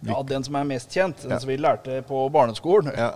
ja, 0.05 0.19
den 0.29 0.45
som 0.45 0.57
er 0.61 0.67
mest 0.69 0.93
kjent. 0.93 1.23
Den 1.23 1.31
Ja. 1.33 1.39
som 1.41 1.49
vi 1.49 1.57
lærte 1.57 2.03
på 2.05 2.27
barneskolen. 2.33 2.93
Ja. 2.97 3.15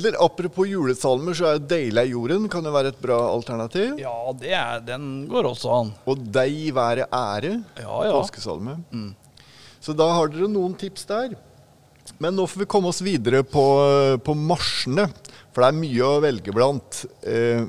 Eller 0.00 0.16
apropos 0.24 0.64
julesalmer, 0.64 1.36
så 1.36 1.50
er 1.50 1.58
'Deilig 1.60 2.00
er 2.00 2.12
jorden' 2.14 2.48
kan 2.48 2.64
jo 2.64 2.72
være 2.72 2.88
et 2.94 3.00
bra 3.02 3.18
alternativ. 3.34 3.98
Ja, 4.00 4.32
det 4.32 4.54
er, 4.56 4.80
den 4.80 5.26
går 5.28 5.50
også 5.52 5.74
an. 5.76 5.90
Og 6.08 6.16
'Deg 6.16 6.72
være 6.72 7.04
ære'. 7.12 7.60
Ja, 7.76 7.96
ja. 8.08 8.14
Påskesalme. 8.16 8.78
Så 9.80 9.92
da 9.96 10.08
har 10.08 10.32
dere 10.32 10.48
noen 10.48 10.72
tips 10.74 11.04
der. 11.04 11.36
Men 12.18 12.34
nå 12.34 12.46
får 12.48 12.64
vi 12.64 12.68
komme 12.68 12.88
oss 12.88 13.02
videre 13.04 13.42
på, 13.44 13.64
på 14.24 14.34
marsjene. 14.34 15.06
For 15.52 15.62
det 15.62 15.68
er 15.68 15.80
mye 15.82 16.08
å 16.08 16.20
velge 16.24 16.54
blant. 16.56 17.04
Eh, 17.20 17.60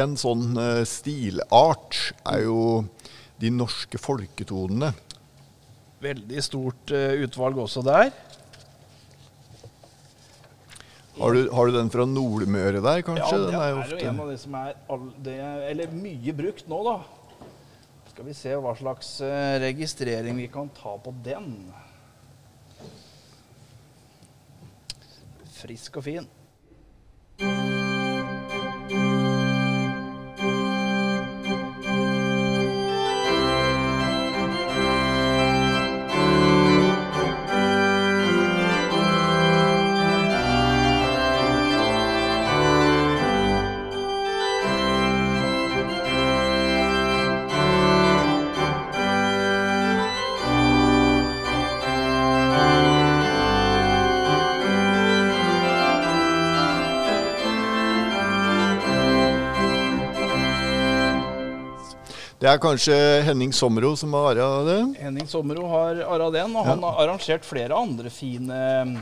en 0.00 0.16
sånn 0.16 0.56
eh, 0.56 0.84
stilart 0.88 2.00
er 2.24 2.44
jo 2.46 2.84
de 3.40 3.52
norske 3.52 4.00
folketonene. 4.00 4.94
Veldig 6.04 6.44
stort 6.44 6.94
eh, 6.94 7.20
utvalg 7.24 7.60
også 7.64 7.84
der. 7.84 8.12
Har 11.18 11.32
du, 11.32 11.50
har 11.54 11.66
du 11.66 11.76
den 11.76 11.90
fra 11.94 12.04
Nordmøre 12.10 12.80
der, 12.82 13.02
kanskje? 13.06 13.28
Ja, 13.30 13.38
det 13.38 13.50
den 13.52 13.60
er, 13.60 13.68
jo 13.68 13.76
jo 13.76 13.82
ofte 13.84 14.06
en 14.10 14.20
av 14.24 14.30
de 14.32 14.38
som 14.42 14.56
er 14.58 14.72
all, 14.90 15.04
det, 15.22 15.36
Eller 15.70 15.92
mye 15.94 16.34
brukt 16.34 16.70
nå, 16.70 16.80
da. 16.88 16.96
Skal 18.10 18.26
vi 18.26 18.34
se 18.38 18.54
hva 18.62 18.72
slags 18.78 19.10
eh, 19.26 19.56
registrering 19.62 20.38
vi 20.38 20.48
kan 20.50 20.70
ta 20.74 20.96
på 21.02 21.14
den. 21.26 21.52
Frisk 25.60 26.00
og 26.02 26.06
fin. 26.06 26.26
Det 62.44 62.50
er 62.52 62.58
kanskje 62.60 62.96
Henning 63.24 63.54
Sommero 63.56 63.94
som 63.96 64.12
har 64.12 64.34
arra 64.36 64.64
det? 64.66 64.80
Henning 65.00 65.24
Sommero 65.24 65.64
har 65.70 66.02
arra 66.04 66.26
den, 66.28 66.52
og 66.52 66.66
han 66.68 66.82
har 66.84 66.98
arrangert 67.00 67.46
flere 67.48 67.72
andre 67.72 68.10
fine 68.12 68.58
mm, 68.84 68.98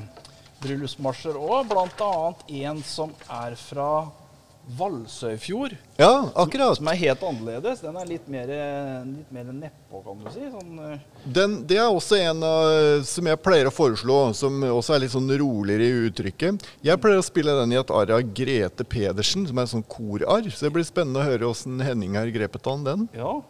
bryllupsmarsjer 0.62 1.40
òg. 1.40 1.74
Annet 1.74 2.44
en 2.61 2.78
som 2.87 3.11
er 3.26 3.57
fra 3.59 3.88
Valsøyfjord. 4.79 5.72
Ja, 5.98 6.31
akkurat. 6.38 6.77
Som 6.79 6.88
er 6.88 6.98
helt 7.01 7.22
annerledes. 7.27 7.81
Den 7.83 7.96
er 7.98 8.07
litt 8.07 8.29
mer, 8.31 8.51
litt 9.09 9.33
mer 9.35 9.48
nedpå, 9.51 10.03
kan 10.05 10.20
du 10.22 10.29
si. 10.31 10.44
Sånn, 10.53 10.79
eh, 10.87 10.98
Den, 11.27 11.57
det 11.66 11.81
er 11.83 11.90
også 11.90 12.16
en 12.22 12.42
av, 12.46 13.03
som 13.09 13.27
jeg 13.27 13.40
pleier 13.42 13.66
å 13.68 13.75
foreslå, 13.75 14.18
som 14.38 14.62
også 14.70 14.94
er 14.94 15.05
litt 15.05 15.14
sånn 15.16 15.31
roligere 15.42 15.88
i 15.88 16.07
uttrykket. 16.09 16.62
Jeg 16.87 17.03
pleier 17.03 17.18
å 17.18 17.27
spille 17.27 17.57
den 17.59 17.75
i 17.75 17.81
et 17.81 17.90
arr 17.90 18.14
av 18.14 18.22
Grete 18.38 18.87
Pedersen, 18.87 19.48
som 19.51 19.59
er 19.59 19.66
en 19.66 19.75
sånn 19.75 19.88
korarr. 19.90 20.46
Så 20.51 20.68
det 20.68 20.75
blir 20.79 20.87
spennende 20.87 21.20
å 21.20 21.27
høre 21.27 21.51
åssen 21.51 21.83
Henning 21.83 22.14
har 22.16 22.31
grepet 22.31 22.70
an 22.70 22.87
den. 22.87 23.09
ja. 23.18 23.40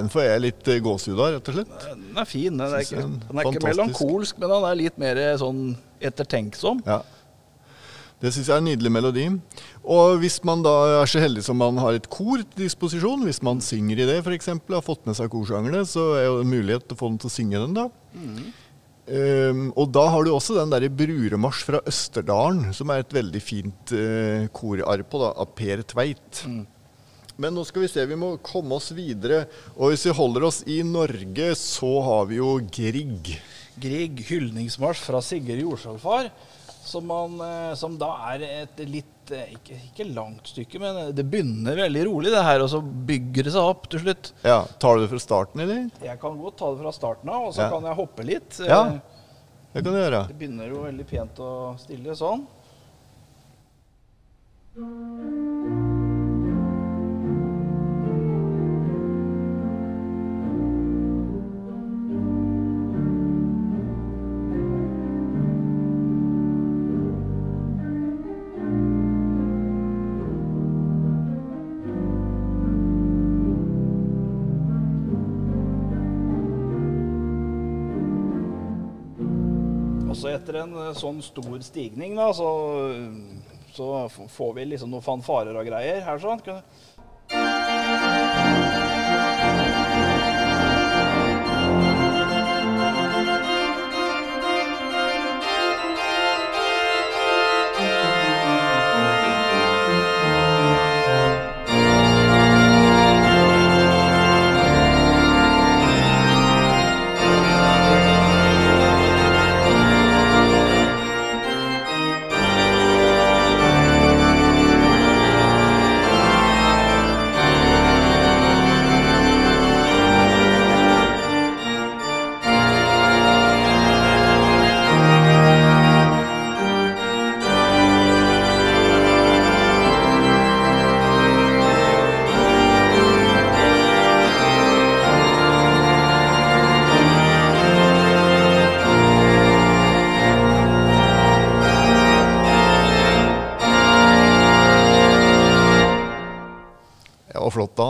Den 0.00 0.10
får 0.12 0.26
jeg 0.26 0.44
litt 0.46 0.72
eh, 0.72 0.82
gåsehud 0.84 1.16
av, 1.18 1.36
rett 1.36 1.52
og 1.52 1.58
slett. 1.58 1.86
Den 1.86 2.20
er 2.24 2.28
fin. 2.28 2.50
Den 2.56 2.66
er 2.66 2.84
ikke, 2.84 3.06
den 3.06 3.40
er 3.40 3.48
ikke 3.52 3.64
melankolsk, 3.68 4.40
men 4.40 4.54
den 4.56 4.68
er 4.70 4.78
litt 4.80 5.00
mer 5.00 5.22
sånn 5.40 5.64
ettertenksom. 6.10 6.84
Ja. 6.88 7.02
Det 8.20 8.34
syns 8.34 8.50
jeg 8.50 8.52
er 8.52 8.60
en 8.60 8.66
nydelig 8.68 8.90
melodi. 8.92 9.26
Og 9.80 10.18
hvis 10.20 10.38
man 10.44 10.60
da 10.64 10.72
er 11.00 11.08
så 11.08 11.22
heldig 11.22 11.44
som 11.46 11.56
man 11.60 11.78
har 11.80 11.96
et 11.96 12.08
kor 12.12 12.42
til 12.42 12.66
disposisjon, 12.66 13.22
hvis 13.24 13.40
man 13.46 13.62
synger 13.64 14.02
i 14.02 14.08
det 14.08 14.18
f.eks., 14.20 14.50
har 14.52 14.84
fått 14.84 15.06
med 15.08 15.16
seg 15.16 15.30
korsangerne, 15.32 15.86
så 15.88 16.10
er 16.18 16.26
det 16.26 16.42
en 16.42 16.50
mulighet 16.52 16.84
til 16.84 16.98
å 16.98 17.00
få 17.00 17.08
dem 17.12 17.22
til 17.22 17.30
å 17.30 17.36
synge 17.38 17.62
den, 17.62 17.78
da. 17.78 17.86
Um, 19.10 19.62
og 19.72 19.88
da 19.90 20.04
har 20.12 20.22
du 20.22 20.30
også 20.34 20.54
den 20.58 20.70
derre 20.70 20.90
Bruremarsj 20.92 21.64
fra 21.66 21.80
Østerdalen, 21.88 22.68
som 22.76 22.92
er 22.92 23.02
et 23.02 23.16
veldig 23.16 23.40
fint 23.42 23.94
uh, 23.96 24.44
korarr 24.54 25.02
på, 25.08 25.22
da, 25.24 25.32
av 25.40 25.56
Per 25.56 25.82
Tveit. 25.88 26.44
Men 27.40 27.54
nå 27.56 27.62
skal 27.64 27.86
vi 27.86 27.88
se, 27.88 28.04
vi 28.10 28.18
må 28.20 28.34
komme 28.44 28.76
oss 28.76 28.90
videre. 28.92 29.46
Og 29.78 29.92
hvis 29.94 30.04
vi 30.08 30.12
holder 30.18 30.44
oss 30.50 30.60
i 30.68 30.82
Norge, 30.84 31.54
så 31.56 31.90
har 32.04 32.26
vi 32.28 32.36
jo 32.40 32.58
Grieg. 32.68 33.30
Grieg 33.80 34.20
hyldningsmarsj 34.28 35.06
fra 35.08 35.22
Sigurd 35.24 35.62
Jorsalfar. 35.64 36.28
som, 36.90 37.04
man, 37.06 37.34
eh, 37.44 37.74
som 37.78 37.92
da 38.00 38.08
er 38.32 38.42
et 38.64 38.80
litt 38.88 39.30
eh, 39.36 39.52
ikke, 39.54 39.76
ikke 39.92 40.06
langt 40.16 40.48
stykke, 40.50 40.80
men 40.80 41.12
det 41.14 41.22
begynner 41.30 41.76
veldig 41.78 42.02
rolig, 42.08 42.32
det 42.32 42.40
her, 42.42 42.64
og 42.64 42.70
så 42.72 42.80
bygger 42.82 43.46
det 43.46 43.52
seg 43.54 43.68
opp 43.68 43.84
til 43.92 44.00
slutt. 44.02 44.30
Ja, 44.42 44.56
Tar 44.82 44.96
du 44.96 45.04
det 45.04 45.10
fra 45.12 45.20
starten, 45.22 45.60
eller? 45.62 45.84
Jeg 46.02 46.18
kan 46.22 46.38
godt 46.40 46.56
ta 46.58 46.70
det 46.72 46.80
fra 46.82 46.92
starten 46.96 47.30
av, 47.30 47.46
og 47.46 47.54
så 47.54 47.62
Ja. 47.62 47.68
kan 47.70 47.84
jeg 47.86 47.98
hoppe 48.00 48.26
litt. 48.26 48.58
Ja. 48.66 48.80
Eh, 48.88 49.00
Det 49.72 49.84
kan 49.84 49.92
du 49.92 50.00
gjøre. 50.00 50.26
Det 50.32 50.38
begynner 50.40 50.68
jo 50.72 50.82
veldig 50.82 51.06
pent 51.06 51.38
og 51.38 51.78
stille 51.78 52.16
sånn. 52.18 52.42
Og 80.20 80.26
så 80.26 80.34
etter 80.36 80.58
en 80.60 80.74
eh, 80.76 80.96
sånn 81.00 81.22
stor 81.24 81.62
stigning, 81.64 82.12
da, 82.18 82.26
så, 82.36 82.48
så 83.72 83.86
får 84.12 84.50
vi 84.58 84.66
liksom 84.74 84.90
noen 84.92 85.04
fanfarer 85.06 85.56
og 85.56 85.64
greier 85.64 86.02
her 86.04 86.20
sånn. 86.20 86.42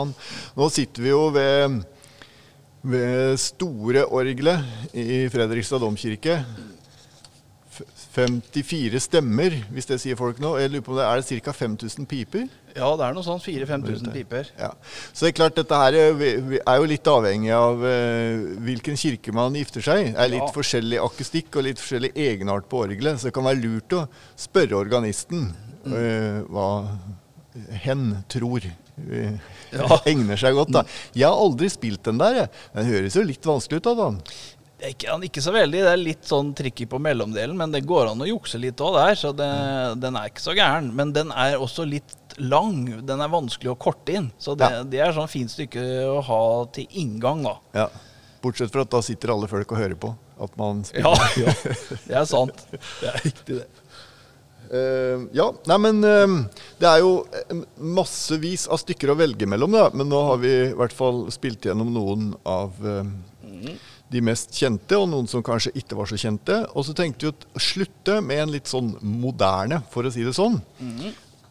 Var. 0.01 0.29
Nå 0.57 0.69
sitter 0.73 1.05
vi 1.05 1.13
jo 1.13 1.23
ved, 1.35 1.79
ved 2.83 3.37
store 3.41 4.05
orgelet 4.09 4.93
i 4.97 5.23
Fredrikstad 5.33 5.81
domkirke. 5.85 6.41
54 8.11 8.99
stemmer, 8.99 9.53
hvis 9.71 9.87
det 9.87 9.95
sier 10.03 10.17
folk 10.19 10.39
nå. 10.43 10.49
Jeg 10.59 10.71
lurer 10.73 10.83
på 10.83 10.91
om 10.91 10.97
det 10.99 11.05
Er 11.07 11.21
det 11.21 11.37
ca. 11.45 11.53
5000 11.55 12.07
piper? 12.11 12.49
Ja, 12.75 12.89
det 12.99 13.05
er 13.05 13.15
noe 13.15 13.23
sånn 13.23 13.39
4000-5000 13.39 14.11
piper. 14.15 14.49
Ja. 14.59 14.69
Så 15.13 15.25
det 15.25 15.29
er 15.31 15.37
klart, 15.39 15.55
dette 15.55 15.79
her 15.79 15.95
er 15.99 16.13
vi 16.19 16.59
er 16.59 16.81
jo 16.81 16.89
litt 16.91 17.07
avhengig 17.07 17.53
av 17.55 17.85
eh, 17.87 18.43
hvilken 18.67 18.99
kirke 18.99 19.31
man 19.35 19.55
gifter 19.55 19.83
seg. 19.87 20.11
Det 20.11 20.19
er 20.25 20.31
litt 20.33 20.43
Ja. 20.43 20.51
forskjellig 20.55 20.99
akustikk 21.03 21.55
og 21.55 21.67
litt 21.69 21.79
forskjellig 21.79 22.11
egenart 22.15 22.67
på 22.71 22.83
orgelet. 22.83 23.19
Så 23.19 23.29
det 23.29 23.35
kan 23.39 23.47
være 23.47 23.63
lurt 23.63 23.95
å 23.95 24.05
spørre 24.39 24.79
organisten 24.79 25.49
eh, 25.87 26.43
hva 26.51 26.67
hen 27.87 28.05
tror 28.31 28.67
eh, 28.67 29.39
Ja. 29.71 29.99
egner 30.11 30.39
seg 30.39 30.55
godt. 30.57 30.73
da. 30.75 30.83
Jeg 31.15 31.27
har 31.27 31.37
aldri 31.45 31.69
spilt 31.71 32.03
den 32.07 32.19
der. 32.21 32.41
jeg. 32.43 32.49
Den 32.75 32.89
høres 32.91 33.15
jo 33.19 33.23
litt 33.27 33.45
vanskelig 33.47 33.81
ut. 33.81 33.91
da, 33.97 34.09
ikke, 34.89 35.17
ikke 35.27 35.43
så 35.45 35.53
veldig. 35.53 35.81
Det 35.85 35.91
er 35.93 35.99
litt 36.01 36.25
sånn 36.25 36.53
tricky 36.57 36.87
på 36.89 36.99
mellomdelen, 37.01 37.53
men 37.57 37.73
det 37.73 37.83
går 37.85 38.11
an 38.11 38.23
å 38.23 38.29
jukse 38.29 38.57
litt 38.61 38.81
òg 38.81 38.95
der. 38.97 39.17
Så 39.19 39.33
det, 39.37 39.49
den 40.01 40.17
er 40.17 40.31
ikke 40.31 40.41
så 40.43 40.55
gæren. 40.57 40.89
Men 40.97 41.13
den 41.13 41.33
er 41.35 41.59
også 41.61 41.85
litt 41.85 42.15
lang. 42.41 42.85
Den 43.05 43.21
er 43.21 43.29
vanskelig 43.31 43.73
å 43.73 43.77
korte 43.79 44.15
inn. 44.17 44.31
Så 44.41 44.55
det, 44.57 44.71
Ja. 44.71 44.83
det 44.87 45.03
er 45.05 45.13
sånn 45.17 45.29
fint 45.29 45.51
stykke 45.53 45.83
å 46.09 46.21
ha 46.25 46.41
til 46.73 46.87
inngang, 46.97 47.43
da. 47.45 47.55
Ja. 47.77 47.87
Bortsett 48.41 48.71
fra 48.73 48.81
at 48.87 48.89
da 48.89 49.03
sitter 49.05 49.35
alle 49.35 49.45
folk 49.51 49.69
og 49.71 49.77
hører 49.77 49.99
på 50.01 50.15
at 50.41 50.55
man 50.57 50.81
spiller. 50.87 51.13
Ja, 51.37 51.45
ja. 51.45 51.75
Det 52.07 52.15
er 52.17 52.25
sant. 52.25 52.63
Det 53.01 53.11
er 53.11 53.19
riktig, 53.27 53.59
det. 53.61 53.67
Eh, 54.71 55.23
ja, 55.35 55.49
nei, 55.67 55.77
men 55.83 55.99
uh, 56.05 56.35
det 56.79 56.87
er 56.87 57.01
jo 57.03 57.15
eh, 57.35 57.63
massevis 57.75 58.69
av 58.71 58.79
stykker 58.79 59.11
å 59.11 59.17
velge 59.19 59.47
mellom, 59.49 59.73
da. 59.75 59.89
Men 59.91 60.07
nå 60.11 60.21
har 60.29 60.37
vi 60.39 60.51
i 60.69 60.75
hvert 60.77 60.95
fall 60.95 61.25
spilt 61.33 61.67
gjennom 61.67 61.89
noen 61.91 62.29
av 62.47 62.77
uh, 62.79 63.03
de 64.11 64.21
mest 64.23 64.55
kjente, 64.55 64.95
og 64.95 65.09
noen 65.11 65.27
som 65.27 65.43
kanskje 65.43 65.73
ikke 65.81 65.97
var 65.99 66.07
så 66.07 66.19
kjente. 66.19 66.61
Og 66.71 66.87
så 66.87 66.95
tenkte 66.95 67.27
vi 67.27 67.33
å 67.33 67.65
slutte 67.65 68.21
med 68.23 68.45
en 68.45 68.55
litt 68.55 68.71
sånn 68.71 68.93
moderne, 69.03 69.81
for 69.91 70.07
å 70.07 70.13
si 70.13 70.23
det 70.23 70.35
sånn. 70.39 70.61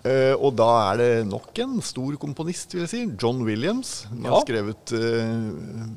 Eh, 0.00 0.33
og 0.33 0.54
da 0.56 0.70
er 0.87 0.96
det 0.96 1.09
nok 1.28 1.59
en 1.61 1.76
stor 1.85 2.16
komponist, 2.20 2.72
vil 2.72 2.87
jeg 2.87 2.92
si. 2.92 3.02
John 3.20 3.44
Williams. 3.44 4.06
Han 4.09 4.30
har 4.33 4.46
skrevet 4.46 4.94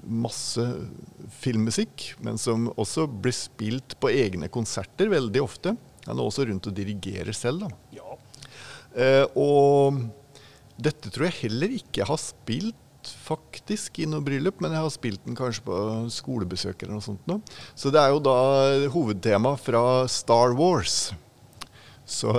masse 0.03 0.67
filmmusikk, 1.39 2.09
men 2.23 2.35
som 2.39 2.67
også 2.75 3.07
blir 3.07 3.35
spilt 3.35 3.95
på 4.03 4.11
egne 4.11 4.51
konserter 4.51 5.11
veldig 5.15 5.43
ofte. 5.47 5.77
Han 6.05 6.17
er 6.19 6.23
også 6.27 6.45
rundt 6.49 6.67
og 6.67 6.75
dirigerer 6.77 7.33
selv. 7.37 7.65
da. 7.65 7.69
Ja. 7.95 8.17
Eh, 8.95 9.25
og 9.39 10.01
dette 10.77 11.09
tror 11.13 11.27
jeg 11.29 11.39
heller 11.45 11.71
ikke 11.77 12.01
jeg 12.03 12.09
har 12.09 12.19
spilt 12.21 12.75
faktisk 13.25 13.97
i 13.99 14.05
noe 14.07 14.23
bryllup, 14.23 14.61
men 14.63 14.71
jeg 14.71 14.79
har 14.85 14.91
spilt 14.93 15.25
den 15.27 15.35
kanskje 15.35 15.63
på 15.67 15.75
skolebesøk 16.13 16.83
eller 16.85 16.95
noe 16.99 17.03
sånt. 17.03 17.23
Nå. 17.27 17.39
Så 17.75 17.91
det 17.91 17.99
er 17.99 18.13
jo 18.13 18.21
da 18.23 18.35
hovedtema 18.93 19.55
fra 19.59 19.81
Star 20.11 20.53
Wars. 20.55 21.11
Så 22.07 22.31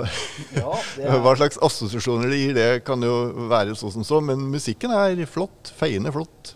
Ja, 0.53 0.71
er- 1.01 1.21
hva 1.25 1.35
slags 1.37 1.57
assosiasjoner 1.65 2.29
det 2.29 2.39
gir, 2.41 2.53
det 2.57 2.67
kan 2.85 3.01
jo 3.01 3.47
være 3.49 3.73
så 3.77 3.91
som 3.93 4.05
så, 4.05 4.21
men 4.21 4.47
musikken 4.53 4.93
er 4.93 5.21
flott. 5.29 5.71
Feiende 5.77 6.13
flott. 6.13 6.55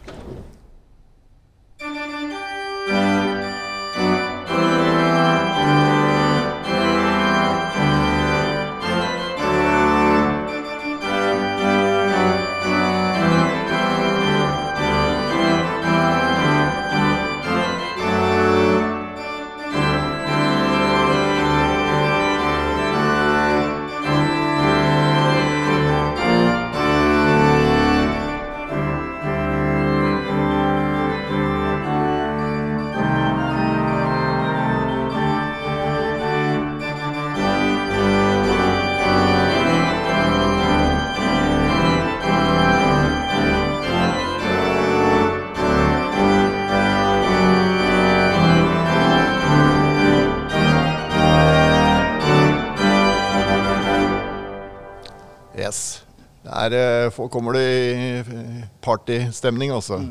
Der 56.70 57.08
eh, 57.10 57.30
kommer 57.32 57.54
det 57.58 57.68
i 57.68 58.64
partystemning, 58.84 59.72
altså. 59.76 60.02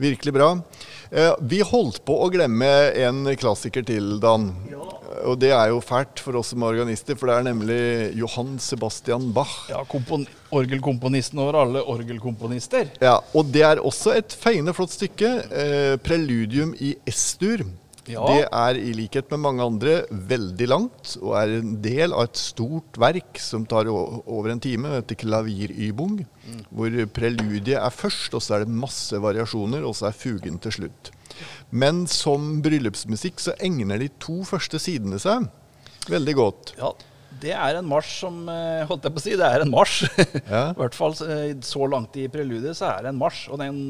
Virkelig 0.00 0.32
bra. 0.32 0.52
Eh, 1.10 1.34
Vi 1.40 1.60
holdt 1.66 2.00
på 2.08 2.14
å 2.24 2.30
glemme 2.32 2.68
en 3.04 3.24
klassiker 3.36 3.84
til, 3.84 4.14
Dan. 4.22 4.50
Og 5.26 5.36
det 5.42 5.50
er 5.52 5.68
jo 5.68 5.82
fælt 5.84 6.22
for 6.22 6.38
oss 6.40 6.52
som 6.54 6.62
er 6.64 6.70
organister, 6.72 7.16
for 7.18 7.28
det 7.28 7.34
er 7.36 7.46
nemlig 7.50 7.80
Johan 8.16 8.54
Sebastian 8.62 9.26
Bach. 9.36 9.66
Ja, 9.68 9.82
orgelkomponisten 10.56 11.42
over 11.42 11.58
alle 11.60 11.82
orgelkomponister. 11.84 12.88
Ja, 13.02 13.18
Og 13.34 13.50
det 13.52 13.62
er 13.66 13.82
også 13.84 14.14
et 14.16 14.32
feiende 14.32 14.72
flott 14.72 14.94
stykke. 14.94 15.34
Eh, 15.52 15.96
preludium 16.00 16.72
i 16.80 16.94
S-dur. 17.10 17.66
Ja. 18.10 18.24
Det 18.26 18.46
er 18.46 18.80
i 18.80 18.92
likhet 18.96 19.30
med 19.32 19.42
mange 19.44 19.66
andre 19.66 19.94
veldig 20.10 20.68
langt, 20.70 21.14
og 21.20 21.36
er 21.40 21.56
en 21.60 21.76
del 21.84 22.14
av 22.16 22.28
et 22.28 22.40
stort 22.40 22.98
verk 23.00 23.40
som 23.42 23.66
tar 23.68 23.90
over 23.90 24.50
en 24.52 24.62
time, 24.62 24.96
etter 25.00 25.18
klavirybung, 25.20 26.20
hvor 26.70 26.98
preludiet 27.14 27.78
er 27.78 27.94
først, 27.94 28.34
og 28.34 28.42
så 28.44 28.58
er 28.58 28.66
det 28.66 28.80
masse 28.82 29.20
variasjoner, 29.22 29.86
og 29.86 29.96
så 29.98 30.10
er 30.10 30.18
fugen 30.18 30.58
til 30.62 30.80
slutt. 30.80 31.12
Men 31.70 32.04
som 32.10 32.58
bryllupsmusikk 32.64 33.40
så 33.40 33.54
egner 33.62 34.02
de 34.02 34.10
to 34.20 34.42
første 34.48 34.80
sidene 34.82 35.20
seg 35.22 35.46
veldig 36.10 36.34
godt. 36.36 36.74
Ja, 36.80 36.90
det 37.40 37.52
er 37.54 37.78
en 37.78 37.88
marsj 37.88 38.16
som 38.24 38.40
eh, 38.50 38.82
Holdt 38.88 39.06
jeg 39.06 39.14
på 39.14 39.20
å 39.20 39.24
si, 39.24 39.36
det 39.38 39.46
er 39.46 39.64
en 39.64 39.72
marsj. 39.72 40.08
Ja. 40.50 40.64
I 40.72 40.80
hvert 40.80 40.96
fall 40.98 41.14
eh, 41.26 41.52
så 41.64 41.86
langt 41.90 42.18
i 42.18 42.26
preludiet 42.32 42.78
så 42.78 42.90
er 42.90 43.06
det 43.06 43.14
en 43.14 43.20
marsj. 43.20 43.46
Og 43.54 43.60
den 43.62 43.80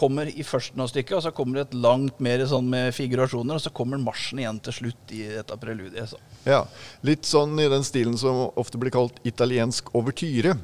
kommer 0.00 0.30
i 0.30 0.44
førsten 0.46 0.80
av 0.80 0.88
stykket, 0.90 1.18
og 1.18 1.24
så 1.26 1.32
kommer 1.36 1.60
det 1.60 1.66
et 1.68 1.76
langt 1.84 2.22
mer 2.24 2.42
sånn 2.48 2.68
med 2.72 2.94
figurasjoner, 2.96 3.58
og 3.58 3.64
så 3.64 3.72
kommer 3.76 4.00
marsjen 4.00 4.40
igjen 4.42 4.60
til 4.64 4.76
slutt 4.78 5.12
i 5.16 5.26
dette 5.34 5.58
preludiet. 5.60 6.14
Så. 6.14 6.20
Ja, 6.48 6.64
Litt 7.06 7.28
sånn 7.28 7.58
i 7.60 7.68
den 7.70 7.84
stilen 7.86 8.16
som 8.20 8.48
ofte 8.60 8.80
blir 8.80 8.94
kalt 8.94 9.20
italiensk 9.28 9.92
overtyre. 9.96 10.56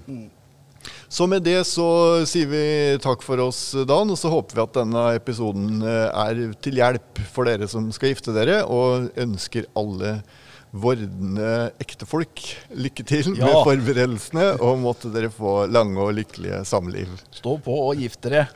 Så 1.10 1.26
med 1.30 1.42
det 1.46 1.58
så 1.66 1.86
sier 2.28 2.48
vi 2.50 2.64
takk 3.02 3.22
for 3.26 3.40
oss, 3.42 3.60
Dan, 3.88 4.10
og 4.12 4.18
så 4.20 4.30
håper 4.30 4.58
vi 4.58 4.64
at 4.64 4.76
denne 4.80 5.04
episoden 5.18 5.82
eh, 5.82 6.08
er 6.10 6.42
til 6.62 6.78
hjelp 6.78 7.22
for 7.34 7.48
dere 7.48 7.68
som 7.70 7.88
skal 7.94 8.12
gifte 8.12 8.34
dere, 8.36 8.60
og 8.64 9.10
ønsker 9.18 9.68
alle 9.78 10.20
vordende 10.76 11.72
ektefolk 11.80 12.42
lykke 12.76 13.04
til 13.08 13.32
med 13.36 13.58
forberedelsene, 13.66 14.48
og 14.60 14.80
måtte 14.82 15.10
dere 15.14 15.30
få 15.32 15.64
lange 15.70 16.02
og 16.02 16.14
lykkelige 16.18 16.62
samliv. 16.68 17.12
Stå 17.34 17.56
på 17.64 17.76
og 17.88 18.02
gift 18.02 18.22
dere. 18.26 18.46